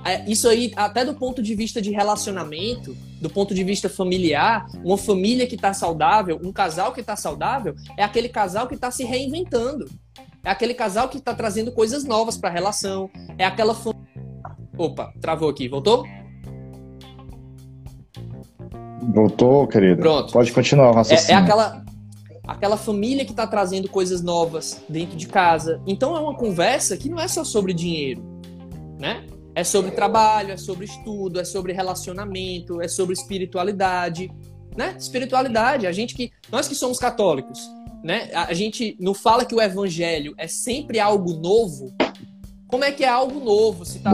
[0.06, 4.66] É, isso aí, até do ponto de vista de relacionamento, do ponto de vista familiar,
[4.84, 8.90] uma família que está saudável, um casal que está saudável, é aquele casal que está
[8.92, 9.90] se reinventando.
[10.44, 13.10] É aquele casal que está trazendo coisas novas para a relação.
[13.38, 13.76] É aquela.
[13.76, 13.94] Fam...
[14.78, 15.68] Opa, travou aqui.
[15.68, 16.06] Voltou?
[19.14, 20.02] Voltou, querido.
[20.02, 20.32] Pronto.
[20.32, 21.32] Pode continuar raciocínio.
[21.32, 21.84] É, é aquela,
[22.48, 25.82] aquela família que está trazendo coisas novas dentro de casa.
[25.86, 28.24] Então é uma conversa que não é só sobre dinheiro,
[28.98, 29.26] né?
[29.60, 34.32] É sobre trabalho, é sobre estudo, é sobre relacionamento, é sobre espiritualidade,
[34.78, 34.96] né?
[34.98, 37.70] Espiritualidade, a gente que nós que somos católicos,
[38.02, 38.30] né?
[38.34, 41.94] A gente não fala que o evangelho é sempre algo novo.
[42.70, 44.14] Como é que é algo novo se está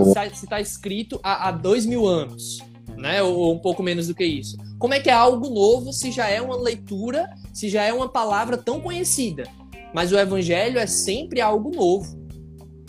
[0.49, 2.57] tá escrito há, há dois mil anos,
[2.97, 3.21] né?
[3.21, 4.57] Ou, ou um pouco menos do que isso?
[4.79, 8.09] Como é que é algo novo se já é uma leitura, se já é uma
[8.09, 9.43] palavra tão conhecida?
[9.93, 12.24] Mas o evangelho é sempre algo novo.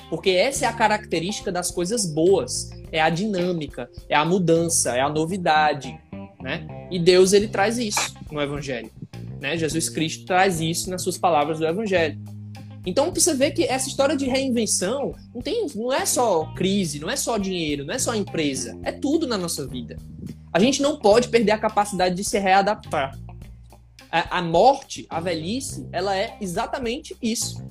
[0.09, 5.01] Porque essa é a característica das coisas boas, é a dinâmica, é a mudança, é
[5.01, 5.99] a novidade,
[6.41, 6.67] né?
[6.91, 8.91] E Deus ele traz isso no evangelho.
[9.41, 9.57] Né?
[9.57, 12.19] Jesus Cristo traz isso nas suas palavras do Evangelho.
[12.85, 17.11] Então você vê que essa história de reinvenção não, tem, não é só crise, não
[17.11, 19.97] é só dinheiro, não é só empresa, é tudo na nossa vida.
[20.53, 23.19] A gente não pode perder a capacidade de se readaptar.
[24.17, 27.63] A, a morte, a velhice, ela é exatamente isso.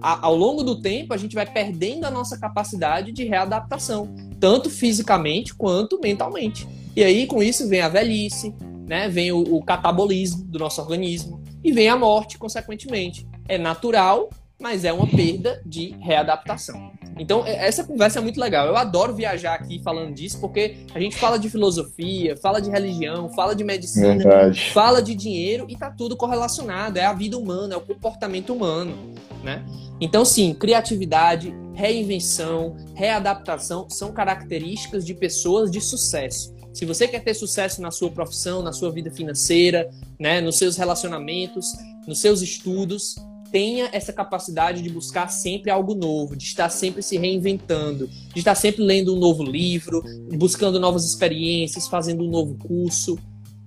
[0.00, 4.70] A, ao longo do tempo, a gente vai perdendo a nossa capacidade de readaptação, tanto
[4.70, 6.66] fisicamente quanto mentalmente.
[6.96, 8.54] E aí, com isso, vem a velhice,
[8.88, 9.06] né?
[9.10, 13.28] Vem o, o catabolismo do nosso organismo e vem a morte, consequentemente.
[13.46, 14.30] É natural,
[14.62, 16.92] mas é uma perda de readaptação.
[17.18, 18.66] Então, é, essa conversa é muito legal.
[18.66, 23.28] Eu adoro viajar aqui falando disso, porque a gente fala de filosofia, fala de religião,
[23.34, 24.70] fala de medicina, Verdade.
[24.72, 26.98] fala de dinheiro e tá tudo correlacionado.
[26.98, 28.96] É a vida humana, é o comportamento humano,
[29.42, 29.62] né?
[30.00, 36.54] Então, sim, criatividade, reinvenção, readaptação são características de pessoas de sucesso.
[36.72, 40.76] Se você quer ter sucesso na sua profissão, na sua vida financeira, né, nos seus
[40.76, 41.66] relacionamentos,
[42.06, 43.16] nos seus estudos,
[43.52, 48.54] tenha essa capacidade de buscar sempre algo novo, de estar sempre se reinventando, de estar
[48.54, 50.02] sempre lendo um novo livro,
[50.34, 53.18] buscando novas experiências, fazendo um novo curso,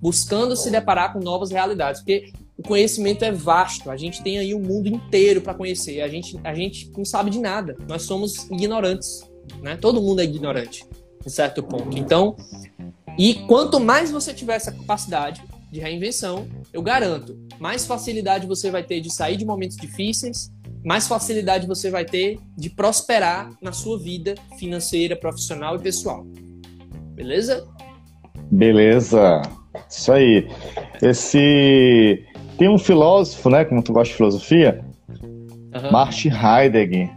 [0.01, 4.53] buscando se deparar com novas realidades, porque o conhecimento é vasto, a gente tem aí
[4.53, 8.49] o mundo inteiro para conhecer, a gente, a gente não sabe de nada, nós somos
[8.49, 9.21] ignorantes,
[9.61, 9.77] né?
[9.77, 10.86] Todo mundo é ignorante,
[11.25, 11.95] em certo ponto.
[11.97, 12.36] Então,
[13.17, 15.43] e quanto mais você tiver essa capacidade
[15.76, 20.49] de reinvenção, eu garanto, mais facilidade você vai ter de sair de momentos difíceis,
[20.86, 26.23] mais facilidade você vai ter de prosperar na sua vida financeira, profissional e pessoal.
[27.13, 27.67] Beleza?
[28.49, 29.41] Beleza.
[29.89, 30.47] Isso aí.
[31.01, 32.23] Esse
[32.57, 35.91] tem um filósofo, né, como tu gosta de filosofia, uhum.
[35.91, 37.09] Martin Heidegger.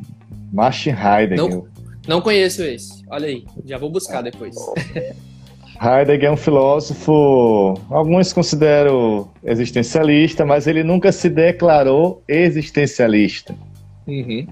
[0.52, 1.48] Martin Heidegger.
[1.48, 1.68] Não,
[2.08, 3.04] não conheço esse.
[3.08, 4.56] Olha aí, já vou buscar depois.
[5.80, 13.54] Heidegger é um filósofo, alguns consideram existencialista, mas ele nunca se declarou existencialista.
[14.06, 14.46] Uhum.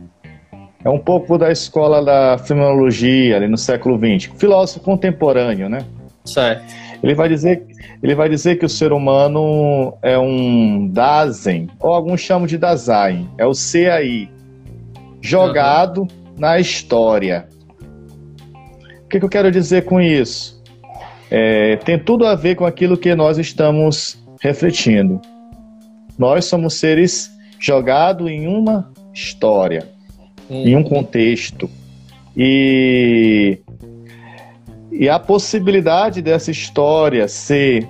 [0.84, 4.30] É um pouco da escola da fenomenologia, ali no século XX.
[4.38, 5.84] Filósofo contemporâneo, né?
[6.24, 6.62] Certo.
[7.02, 7.66] Ele vai dizer,
[8.00, 13.28] ele vai dizer que o ser humano é um Dasein, ou alguns chamam de Dasein,
[13.36, 14.30] é o CAI,
[15.20, 16.08] jogado uhum.
[16.38, 17.48] na história.
[19.04, 20.55] O que, que eu quero dizer com isso?
[21.30, 25.20] É, tem tudo a ver com aquilo que nós estamos refletindo.
[26.18, 29.88] Nós somos seres jogados em uma história,
[30.48, 30.62] hum.
[30.66, 31.68] em um contexto.
[32.36, 33.58] E,
[34.92, 37.86] e a possibilidade dessa história ser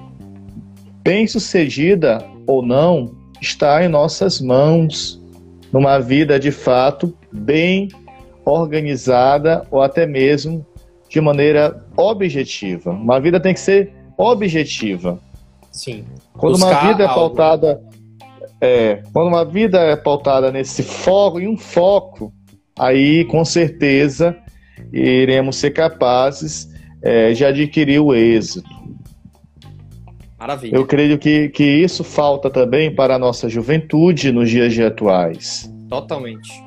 [1.03, 5.21] bem sucedida ou não está em nossas mãos,
[5.73, 7.89] numa vida de fato bem
[8.45, 10.65] organizada ou até mesmo
[11.17, 12.91] de maneira objetiva.
[12.91, 15.19] Uma vida tem que ser objetiva.
[15.73, 16.05] Sim.
[16.35, 17.83] Quando Buscar uma vida é pautada,
[18.61, 22.31] é, quando uma vida é pautada nesse foco, em um foco,
[22.79, 24.37] aí com certeza
[24.93, 26.69] iremos ser capazes
[27.03, 28.69] é, de adquirir o êxito.
[30.39, 30.77] Maravilha.
[30.77, 35.73] Eu creio que, que isso falta também para a nossa juventude nos dias atuais.
[35.89, 36.66] Totalmente.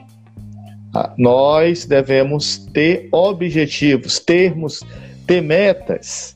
[0.94, 4.82] Ah, nós devemos ter objetivos, termos,
[5.28, 6.36] ter metas.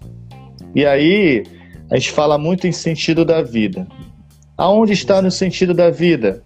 [0.76, 1.44] E aí
[1.90, 3.88] a gente fala muito em sentido da vida.
[4.58, 6.44] Aonde está no sentido da vida?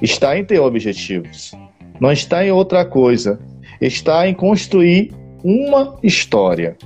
[0.00, 1.52] Está em ter objetivos.
[2.00, 3.38] não está em outra coisa,
[3.80, 5.12] está em construir
[5.42, 6.76] uma história.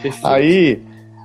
[0.00, 0.26] Perfeito.
[0.26, 0.80] Aí,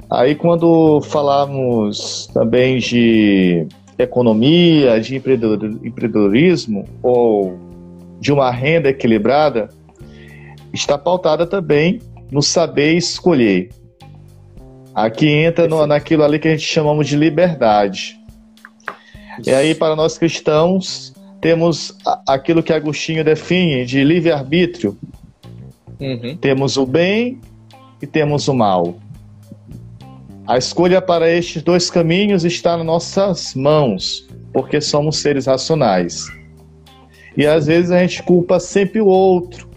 [0.10, 3.66] aí quando falamos também de
[3.97, 7.70] economia, de empreendedorismo ou
[8.22, 9.67] de uma renda equilibrada,
[10.72, 11.99] está pautada também
[12.32, 13.69] no saber escolher.
[14.93, 18.19] Aqui entra no, naquilo ali que a gente chamamos de liberdade.
[19.39, 19.49] Isso.
[19.49, 21.97] E aí, para nós cristãos, temos
[22.28, 24.95] aquilo que Agostinho define de livre-arbítrio.
[25.99, 26.38] Uhum.
[26.38, 27.41] Temos o bem
[28.01, 28.95] e temos o mal.
[30.45, 36.28] A escolha para estes dois caminhos está nas nossas mãos, porque somos seres racionais.
[37.36, 39.70] E às vezes a gente culpa sempre o outro.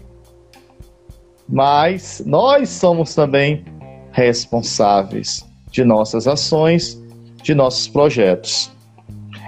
[1.47, 3.63] Mas nós somos também
[4.11, 7.01] responsáveis de nossas ações,
[7.43, 8.71] de nossos projetos.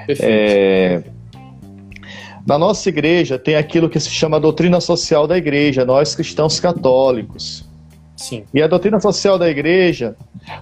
[0.08, 1.04] É,
[2.48, 7.68] na nossa igreja tem aquilo que se chama doutrina social da igreja, nós cristãos católicos.
[8.16, 8.46] Sim.
[8.54, 10.16] E a doutrina social da igreja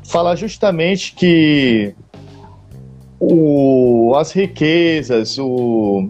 [0.03, 1.93] fala justamente que
[3.19, 6.09] o, as riquezas, o,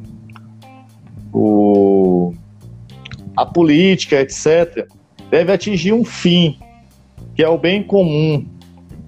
[1.36, 2.34] o,
[3.36, 4.88] a política, etc.,
[5.30, 6.58] deve atingir um fim,
[7.36, 8.48] que é o bem comum.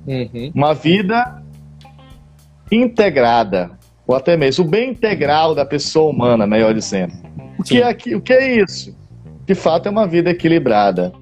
[0.06, 0.52] Uhum.
[0.54, 1.42] Uma vida
[2.70, 3.72] integrada,
[4.06, 7.14] ou até mesmo o bem integral da pessoa humana, melhor dizendo.
[7.58, 8.96] O que, é, o que é isso?
[9.46, 11.14] De fato, é uma vida equilibrada.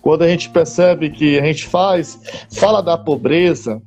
[0.00, 2.18] Quando a gente percebe que a gente faz,
[2.50, 3.82] fala da pobreza,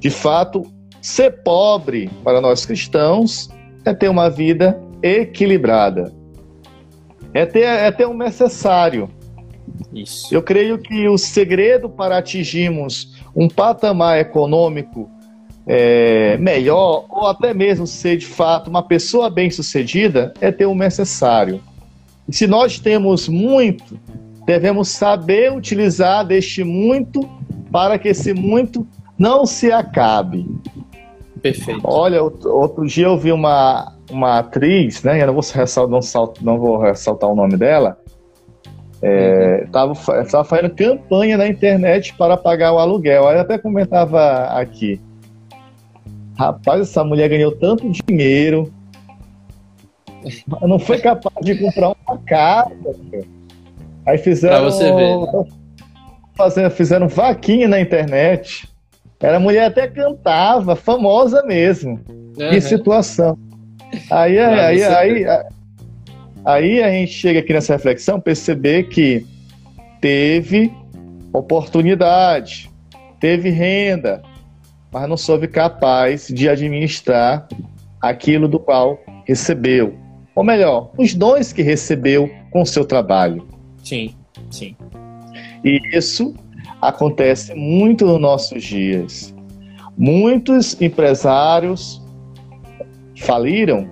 [0.00, 0.62] de fato,
[1.00, 3.48] ser pobre para nós cristãos
[3.84, 6.12] é ter uma vida equilibrada.
[7.34, 9.08] É ter, é ter um necessário.
[9.92, 10.34] Isso.
[10.34, 15.10] Eu creio que o segredo para atingirmos um patamar econômico
[15.66, 21.60] é, melhor, ou até mesmo ser de fato uma pessoa bem-sucedida, é ter o necessário.
[22.26, 24.00] E se nós temos muito,
[24.46, 27.28] devemos saber utilizar deste muito
[27.70, 28.86] para que esse muito
[29.18, 30.46] não se acabe.
[31.42, 31.82] Perfeito.
[31.84, 35.22] Olha, outro dia eu vi uma, uma atriz, né?
[35.22, 36.00] Eu não vou ressaltar, não,
[36.40, 37.98] não vou ressaltar o nome dela.
[39.64, 40.44] Estava é, uhum.
[40.44, 43.28] fazendo campanha na internet para pagar o aluguel.
[43.28, 45.00] Aí eu até comentava aqui.
[46.36, 48.72] Rapaz, essa mulher ganhou tanto dinheiro.
[50.62, 52.72] Não foi capaz de comprar uma casa.
[54.04, 54.56] Aí fizeram.
[54.56, 55.16] Pra você ver.
[55.18, 55.44] Né?
[56.36, 58.68] Fazendo, fizeram vaquinha na internet.
[59.20, 62.00] Era mulher até cantava, famosa mesmo.
[62.08, 62.50] Uhum.
[62.50, 63.36] Que situação.
[64.10, 65.26] Aí, aí, aí, aí,
[66.44, 69.26] aí a gente chega aqui nessa reflexão, perceber que
[70.00, 70.72] teve
[71.32, 72.70] oportunidade,
[73.20, 74.22] teve renda,
[74.92, 77.48] mas não soube capaz de administrar
[78.00, 79.96] aquilo do qual recebeu.
[80.34, 83.46] Ou melhor, os dons que recebeu com o seu trabalho.
[83.82, 84.14] Sim,
[84.50, 84.76] sim.
[85.64, 86.34] E isso
[86.80, 89.34] acontece muito nos nossos dias.
[89.96, 92.00] Muitos empresários
[93.18, 93.88] faliram,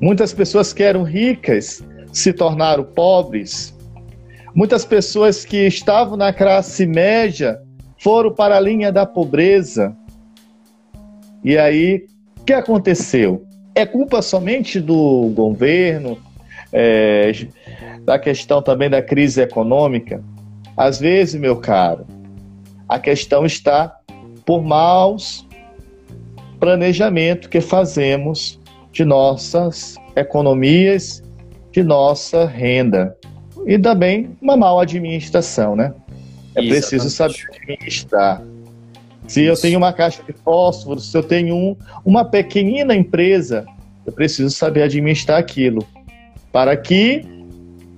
[0.00, 1.82] muitas pessoas que eram ricas
[2.12, 3.76] se tornaram pobres,
[4.54, 7.60] muitas pessoas que estavam na classe média
[7.98, 9.96] foram para a linha da pobreza.
[11.44, 12.06] E aí,
[12.40, 13.44] o que aconteceu?
[13.74, 16.18] É culpa somente do governo,
[16.72, 17.32] é,
[18.04, 20.22] da questão também da crise econômica,
[20.76, 22.06] às vezes, meu caro,
[22.88, 23.96] a questão está
[24.44, 25.46] por maus
[26.62, 28.60] planejamento que fazemos
[28.92, 31.20] de nossas economias,
[31.72, 33.16] de nossa renda
[33.66, 35.92] e também uma mal administração, né?
[36.54, 36.68] É Exatamente.
[36.68, 38.42] preciso saber administrar.
[39.26, 39.50] Se Isso.
[39.50, 43.66] eu tenho uma caixa de fósforo, se eu tenho um, uma pequenina empresa,
[44.06, 45.84] eu preciso saber administrar aquilo
[46.52, 47.26] para que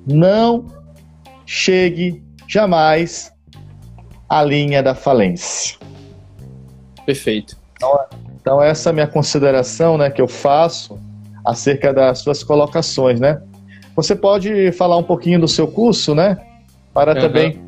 [0.07, 0.65] não
[1.45, 3.31] chegue jamais
[4.27, 5.77] à linha da falência.
[7.05, 7.59] Perfeito.
[7.77, 10.99] Então, então essa é a minha consideração né, que eu faço
[11.43, 13.41] acerca das suas colocações, né?
[13.97, 16.37] Você pode falar um pouquinho do seu curso, né?
[16.93, 17.21] Para uhum.
[17.21, 17.59] também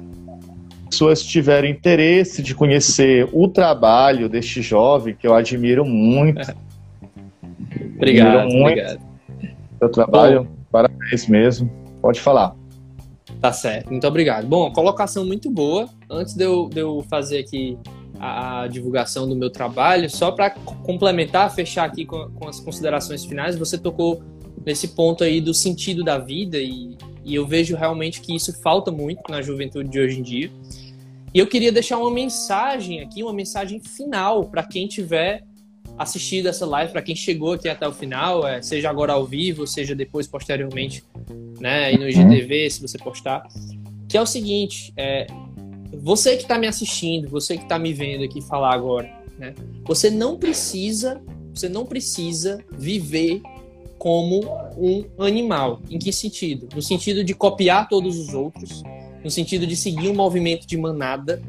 [0.91, 6.43] pessoas tiverem interesse de conhecer o trabalho deste jovem que eu admiro muito.
[7.97, 9.01] obrigado, admiro muito obrigado.
[9.79, 11.73] Seu trabalho, Bom, parabéns mesmo.
[12.03, 12.55] Pode falar.
[13.41, 14.47] Tá certo, muito obrigado.
[14.47, 15.89] Bom, colocação muito boa.
[16.11, 17.79] Antes de eu, de eu fazer aqui
[18.19, 23.25] a, a divulgação do meu trabalho, só para complementar, fechar aqui com, com, as considerações
[23.25, 24.23] finais, você tocou
[24.65, 28.91] nesse ponto aí do sentido da vida e, e eu vejo realmente que isso falta
[28.91, 30.51] muito na juventude de hoje em dia.
[31.35, 35.45] E eu queria deixar uma mensagem aqui, uma mensagem final para quem estiver
[35.99, 39.67] assistido essa live, para quem chegou aqui até o final, é, seja agora ao vivo,
[39.67, 41.03] seja depois posteriormente,
[41.59, 43.47] né, e no IGTV, se você postar,
[44.09, 45.27] que é o seguinte, é,
[45.93, 49.55] você que está me assistindo, você que está me vendo aqui falar agora, né,
[49.85, 51.21] você não precisa,
[51.55, 53.41] você não precisa viver
[53.99, 54.41] como
[54.77, 55.81] um animal.
[55.91, 56.69] Em que sentido?
[56.75, 58.83] No sentido de copiar todos os outros,
[59.25, 61.43] no sentido de seguir um movimento de manada,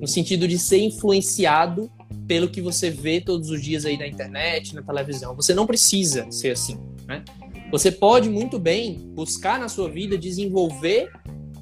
[0.00, 1.90] no sentido de ser influenciado
[2.26, 5.34] pelo que você vê todos os dias aí na internet, na televisão.
[5.34, 7.24] Você não precisa ser assim, né?
[7.70, 11.10] Você pode muito bem buscar na sua vida desenvolver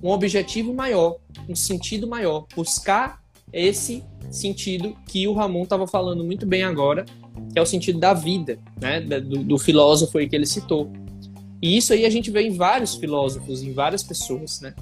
[0.03, 1.19] um objetivo maior,
[1.49, 3.23] um sentido maior, buscar
[3.53, 7.05] esse sentido que o Ramon estava falando muito bem agora,
[7.53, 9.01] que é o sentido da vida, né?
[9.01, 10.91] Do, do filósofo aí que ele citou.
[11.61, 14.74] E isso aí a gente vê em vários filósofos, em várias pessoas, né?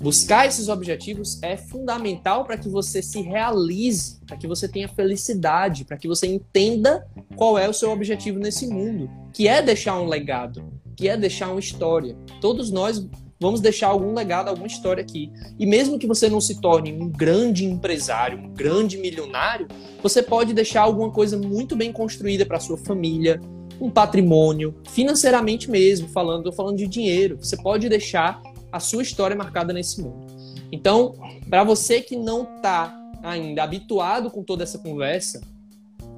[0.00, 5.84] Buscar esses objetivos é fundamental para que você se realize, para que você tenha felicidade,
[5.84, 10.06] para que você entenda qual é o seu objetivo nesse mundo, que é deixar um
[10.06, 10.62] legado,
[10.94, 12.16] que é deixar uma história.
[12.40, 13.06] Todos nós
[13.40, 15.32] vamos deixar algum legado, alguma história aqui.
[15.58, 19.68] E mesmo que você não se torne um grande empresário, um grande milionário,
[20.02, 23.40] você pode deixar alguma coisa muito bem construída para sua família,
[23.80, 27.36] um patrimônio, financeiramente mesmo, falando, tô falando de dinheiro.
[27.40, 28.42] Você pode deixar
[28.72, 30.26] a sua história marcada nesse mundo.
[30.72, 31.14] Então,
[31.48, 35.40] para você que não está ainda habituado com toda essa conversa,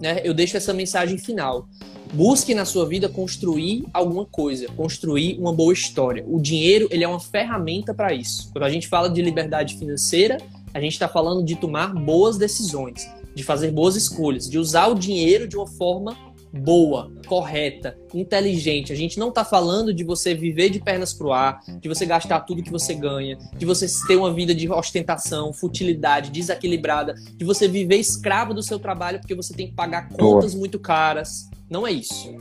[0.00, 1.68] né, eu deixo essa mensagem final.
[2.12, 6.24] Busque na sua vida construir alguma coisa, construir uma boa história.
[6.26, 8.50] O dinheiro ele é uma ferramenta para isso.
[8.52, 10.38] Quando a gente fala de liberdade financeira,
[10.72, 14.94] a gente está falando de tomar boas decisões, de fazer boas escolhas, de usar o
[14.94, 16.16] dinheiro de uma forma
[16.52, 18.92] boa, correta, inteligente.
[18.92, 22.40] A gente não está falando de você viver de pernas pro ar, de você gastar
[22.40, 27.68] tudo que você ganha, de você ter uma vida de ostentação, futilidade, desequilibrada, de você
[27.68, 30.60] viver escravo do seu trabalho porque você tem que pagar contas boa.
[30.60, 31.48] muito caras.
[31.70, 32.34] Não é isso.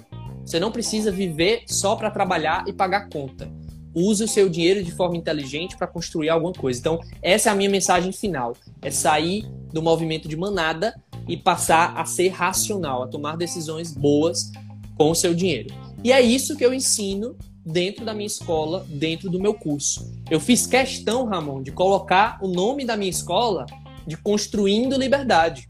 [0.45, 3.51] Você não precisa viver só para trabalhar e pagar conta.
[3.93, 6.79] Use o seu dinheiro de forma inteligente para construir alguma coisa.
[6.79, 8.55] Então, essa é a minha mensagem final.
[8.81, 9.43] É sair
[9.73, 10.93] do movimento de manada
[11.27, 14.51] e passar a ser racional, a tomar decisões boas
[14.95, 15.73] com o seu dinheiro.
[16.03, 17.35] E é isso que eu ensino
[17.65, 20.13] dentro da minha escola, dentro do meu curso.
[20.29, 23.65] Eu fiz questão, Ramon, de colocar o nome da minha escola
[24.05, 25.67] de Construindo Liberdade.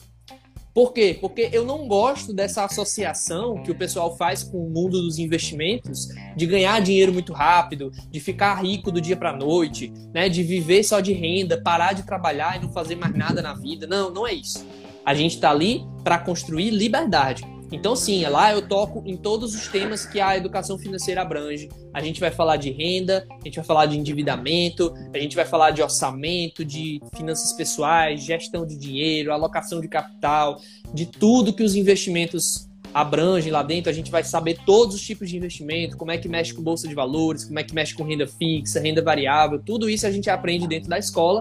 [0.78, 1.18] Por quê?
[1.20, 6.10] Porque eu não gosto dessa associação que o pessoal faz com o mundo dos investimentos,
[6.36, 10.84] de ganhar dinheiro muito rápido, de ficar rico do dia para noite, né, de viver
[10.84, 13.88] só de renda, parar de trabalhar e não fazer mais nada na vida.
[13.88, 14.64] Não, não é isso.
[15.08, 17.42] A gente está ali para construir liberdade.
[17.72, 21.70] Então, sim, lá eu toco em todos os temas que a educação financeira abrange.
[21.94, 25.46] A gente vai falar de renda, a gente vai falar de endividamento, a gente vai
[25.46, 30.60] falar de orçamento, de finanças pessoais, gestão de dinheiro, alocação de capital,
[30.94, 33.90] de tudo que os investimentos abrangem lá dentro.
[33.90, 36.86] A gente vai saber todos os tipos de investimento, como é que mexe com bolsa
[36.86, 40.30] de valores, como é que mexe com renda fixa, renda variável, tudo isso a gente
[40.30, 41.40] aprende dentro da escola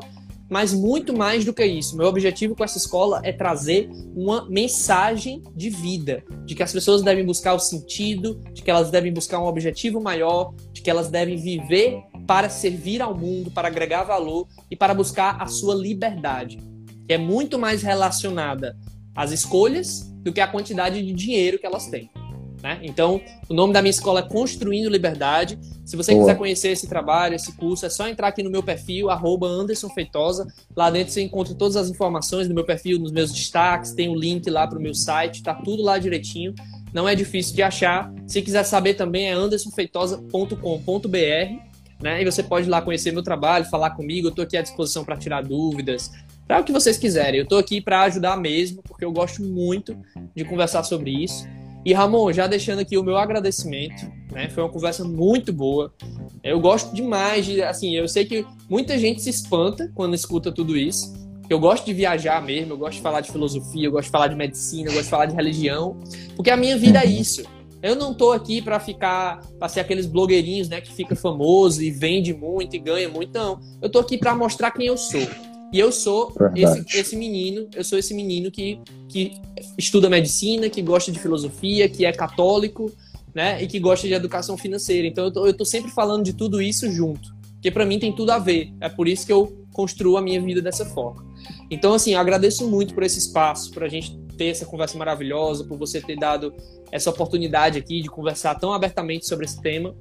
[0.48, 1.96] mas muito mais do que isso.
[1.96, 7.02] Meu objetivo com essa escola é trazer uma mensagem de vida, de que as pessoas
[7.02, 11.08] devem buscar o sentido, de que elas devem buscar um objetivo maior, de que elas
[11.08, 16.58] devem viver para servir ao mundo, para agregar valor e para buscar a sua liberdade,
[17.06, 18.76] que é muito mais relacionada
[19.14, 22.10] às escolhas do que à quantidade de dinheiro que elas têm.
[22.62, 22.78] Né?
[22.82, 25.58] Então, o nome da minha escola é Construindo Liberdade.
[25.84, 26.24] Se você Boa.
[26.24, 29.88] quiser conhecer esse trabalho, esse curso, é só entrar aqui no meu perfil, arroba Anderson
[29.90, 30.46] Feitosa.
[30.74, 34.12] Lá dentro você encontra todas as informações do meu perfil, nos meus destaques, tem o
[34.12, 36.54] um link lá para o meu site, tá tudo lá direitinho.
[36.92, 38.12] Não é difícil de achar.
[38.26, 41.66] Se quiser saber também é andersonfeitosa.com.br,
[42.00, 42.22] né?
[42.22, 44.28] E você pode ir lá conhecer meu trabalho, falar comigo.
[44.28, 46.10] Eu estou aqui à disposição para tirar dúvidas,
[46.46, 47.38] para o que vocês quiserem.
[47.38, 49.96] Eu estou aqui para ajudar mesmo, porque eu gosto muito
[50.34, 51.46] de conversar sobre isso.
[51.86, 54.48] E Ramon, já deixando aqui o meu agradecimento, né?
[54.48, 55.94] Foi uma conversa muito boa.
[56.42, 60.76] Eu gosto demais de, assim, eu sei que muita gente se espanta quando escuta tudo
[60.76, 61.14] isso.
[61.48, 64.26] Eu gosto de viajar mesmo, eu gosto de falar de filosofia, eu gosto de falar
[64.26, 65.96] de medicina, eu gosto de falar de religião,
[66.34, 67.44] porque a minha vida é isso.
[67.80, 71.92] Eu não tô aqui para ficar, para ser aqueles blogueirinhos, né, que fica famoso e
[71.92, 73.60] vende muito e ganha muito, não.
[73.80, 75.22] Eu tô aqui para mostrar quem eu sou.
[75.72, 78.78] E eu sou esse, esse, menino, eu sou esse menino que,
[79.08, 79.40] que
[79.76, 82.90] estuda medicina, que gosta de filosofia, que é católico,
[83.34, 83.62] né?
[83.62, 85.06] E que gosta de educação financeira.
[85.06, 87.34] Então eu tô, eu tô sempre falando de tudo isso junto.
[87.54, 88.72] Porque para mim tem tudo a ver.
[88.80, 91.26] É por isso que eu construo a minha vida dessa forma.
[91.70, 95.76] Então, assim, agradeço muito por esse espaço, por a gente ter essa conversa maravilhosa, por
[95.76, 96.54] você ter dado
[96.92, 99.94] essa oportunidade aqui de conversar tão abertamente sobre esse tema.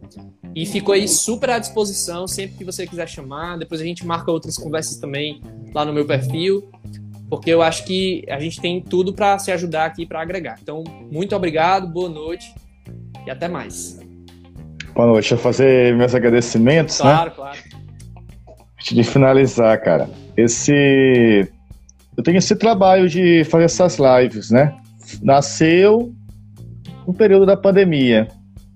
[0.53, 3.57] E fico aí super à disposição sempre que você quiser chamar.
[3.57, 5.41] Depois a gente marca outras conversas também
[5.73, 6.69] lá no meu perfil.
[7.29, 10.57] porque eu acho que a gente tem tudo para se ajudar aqui, para agregar.
[10.61, 12.53] Então, muito obrigado, boa noite
[13.25, 13.99] e até mais.
[14.93, 15.23] Boa noite.
[15.23, 17.35] Deixa eu fazer meus agradecimentos, claro, né?
[17.35, 17.75] Claro, claro.
[18.79, 21.51] Antes de finalizar, cara, esse...
[22.15, 24.77] Eu tenho esse trabalho de fazer essas lives, né?
[25.21, 26.13] Nasceu
[27.05, 28.27] no período da pandemia.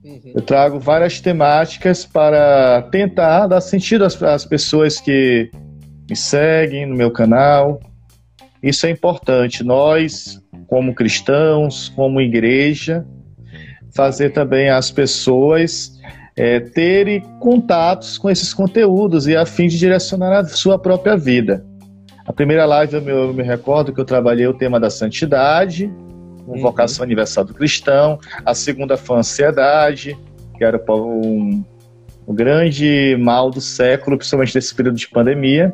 [0.04, 0.34] Uhum.
[0.36, 5.52] Eu trago várias temáticas para tentar dar sentido às, às pessoas que
[6.10, 7.80] me seguem no meu canal.
[8.62, 9.64] Isso é importante.
[9.64, 13.06] Nós, como cristãos, como igreja,
[13.94, 16.00] fazer também as pessoas
[16.36, 21.66] é, terem contatos com esses conteúdos e a fim de direcionar a sua própria vida.
[22.26, 25.92] A primeira live eu me, eu me recordo que eu trabalhei o tema da santidade,
[26.54, 26.62] uhum.
[26.62, 28.20] vocação universal do cristão.
[28.46, 30.18] A segunda foi a ansiedade,
[30.58, 31.64] que era um,
[32.28, 35.74] um grande mal do século, principalmente nesse período de pandemia.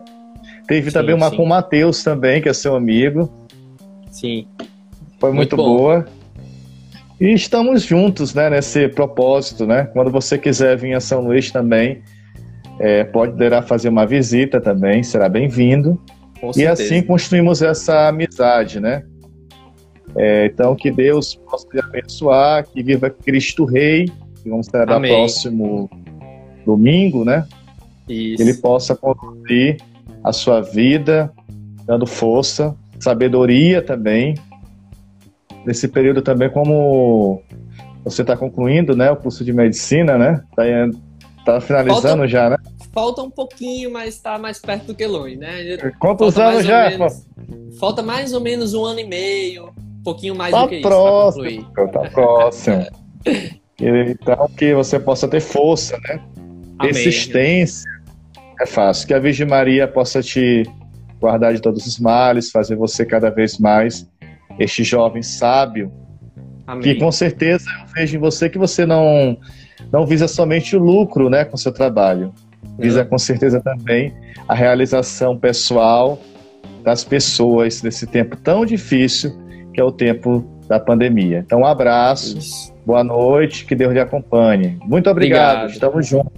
[0.68, 1.38] Teve sim, também uma sim.
[1.38, 3.32] com o Matheus também, que é seu amigo.
[4.10, 4.48] Sim.
[5.20, 6.06] Foi muito, muito boa.
[7.20, 9.86] E estamos juntos, né, nesse propósito, né?
[9.94, 12.02] Quando você quiser vir a São Luís também,
[12.80, 16.00] é, poderá fazer uma visita também, será bem-vindo.
[16.56, 19.04] E assim construímos essa amizade, né?
[20.18, 24.06] É, então, que Deus possa te abençoar, que viva Cristo Rei,
[24.42, 25.12] que vamos celebrar Amém.
[25.12, 25.90] próximo
[26.66, 27.46] domingo, né?
[28.08, 28.38] Isso.
[28.38, 29.78] Que ele possa conduzir
[30.24, 31.32] a sua vida,
[31.86, 34.36] dando força, sabedoria também.
[35.66, 37.42] Nesse período também, como
[38.04, 40.44] você está concluindo, né, o curso de medicina, né?
[40.50, 41.00] Está
[41.46, 42.58] tá finalizando falta, já, né?
[42.94, 45.78] Falta um pouquinho, mas está mais perto do que longe, né?
[46.00, 46.90] Quantos falta anos já?
[46.92, 47.28] Menos,
[47.80, 49.74] falta mais ou menos um ano e meio,
[50.06, 51.72] pouquinho mais tá do que próximo, isso.
[51.74, 52.86] Tá próximo.
[53.82, 56.22] então, que você possa ter força, né?
[56.78, 56.94] Amém.
[56.94, 57.90] Persistência
[58.62, 59.08] é fácil.
[59.08, 60.64] Que a Virgem Maria possa te
[61.20, 64.08] guardar de todos os males, fazer você cada vez mais
[64.60, 65.92] este jovem sábio.
[66.68, 66.84] Amém.
[66.84, 69.38] Que com certeza eu vejo em você que você não
[69.92, 72.34] não visa somente o lucro, né, com seu trabalho.
[72.78, 74.14] Visa com certeza também
[74.48, 76.20] a realização pessoal
[76.84, 79.45] das pessoas nesse tempo tão difícil
[79.76, 81.40] que é o tempo da pandemia.
[81.46, 82.74] Então, um abraço, Isso.
[82.86, 84.80] boa noite, que Deus lhe acompanhe.
[84.86, 85.70] Muito obrigado, obrigado.
[85.72, 86.32] estamos juntos.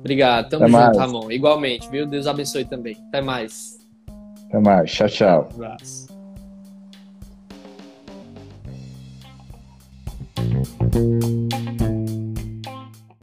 [0.00, 0.98] Obrigado, tamo Até junto, mais.
[0.98, 1.30] Ramon.
[1.30, 2.04] Igualmente, viu?
[2.04, 2.96] Deus abençoe também.
[3.08, 3.78] Até mais.
[4.48, 4.90] Até mais.
[4.90, 5.48] Tchau, tchau.
[5.52, 6.10] Um abraço.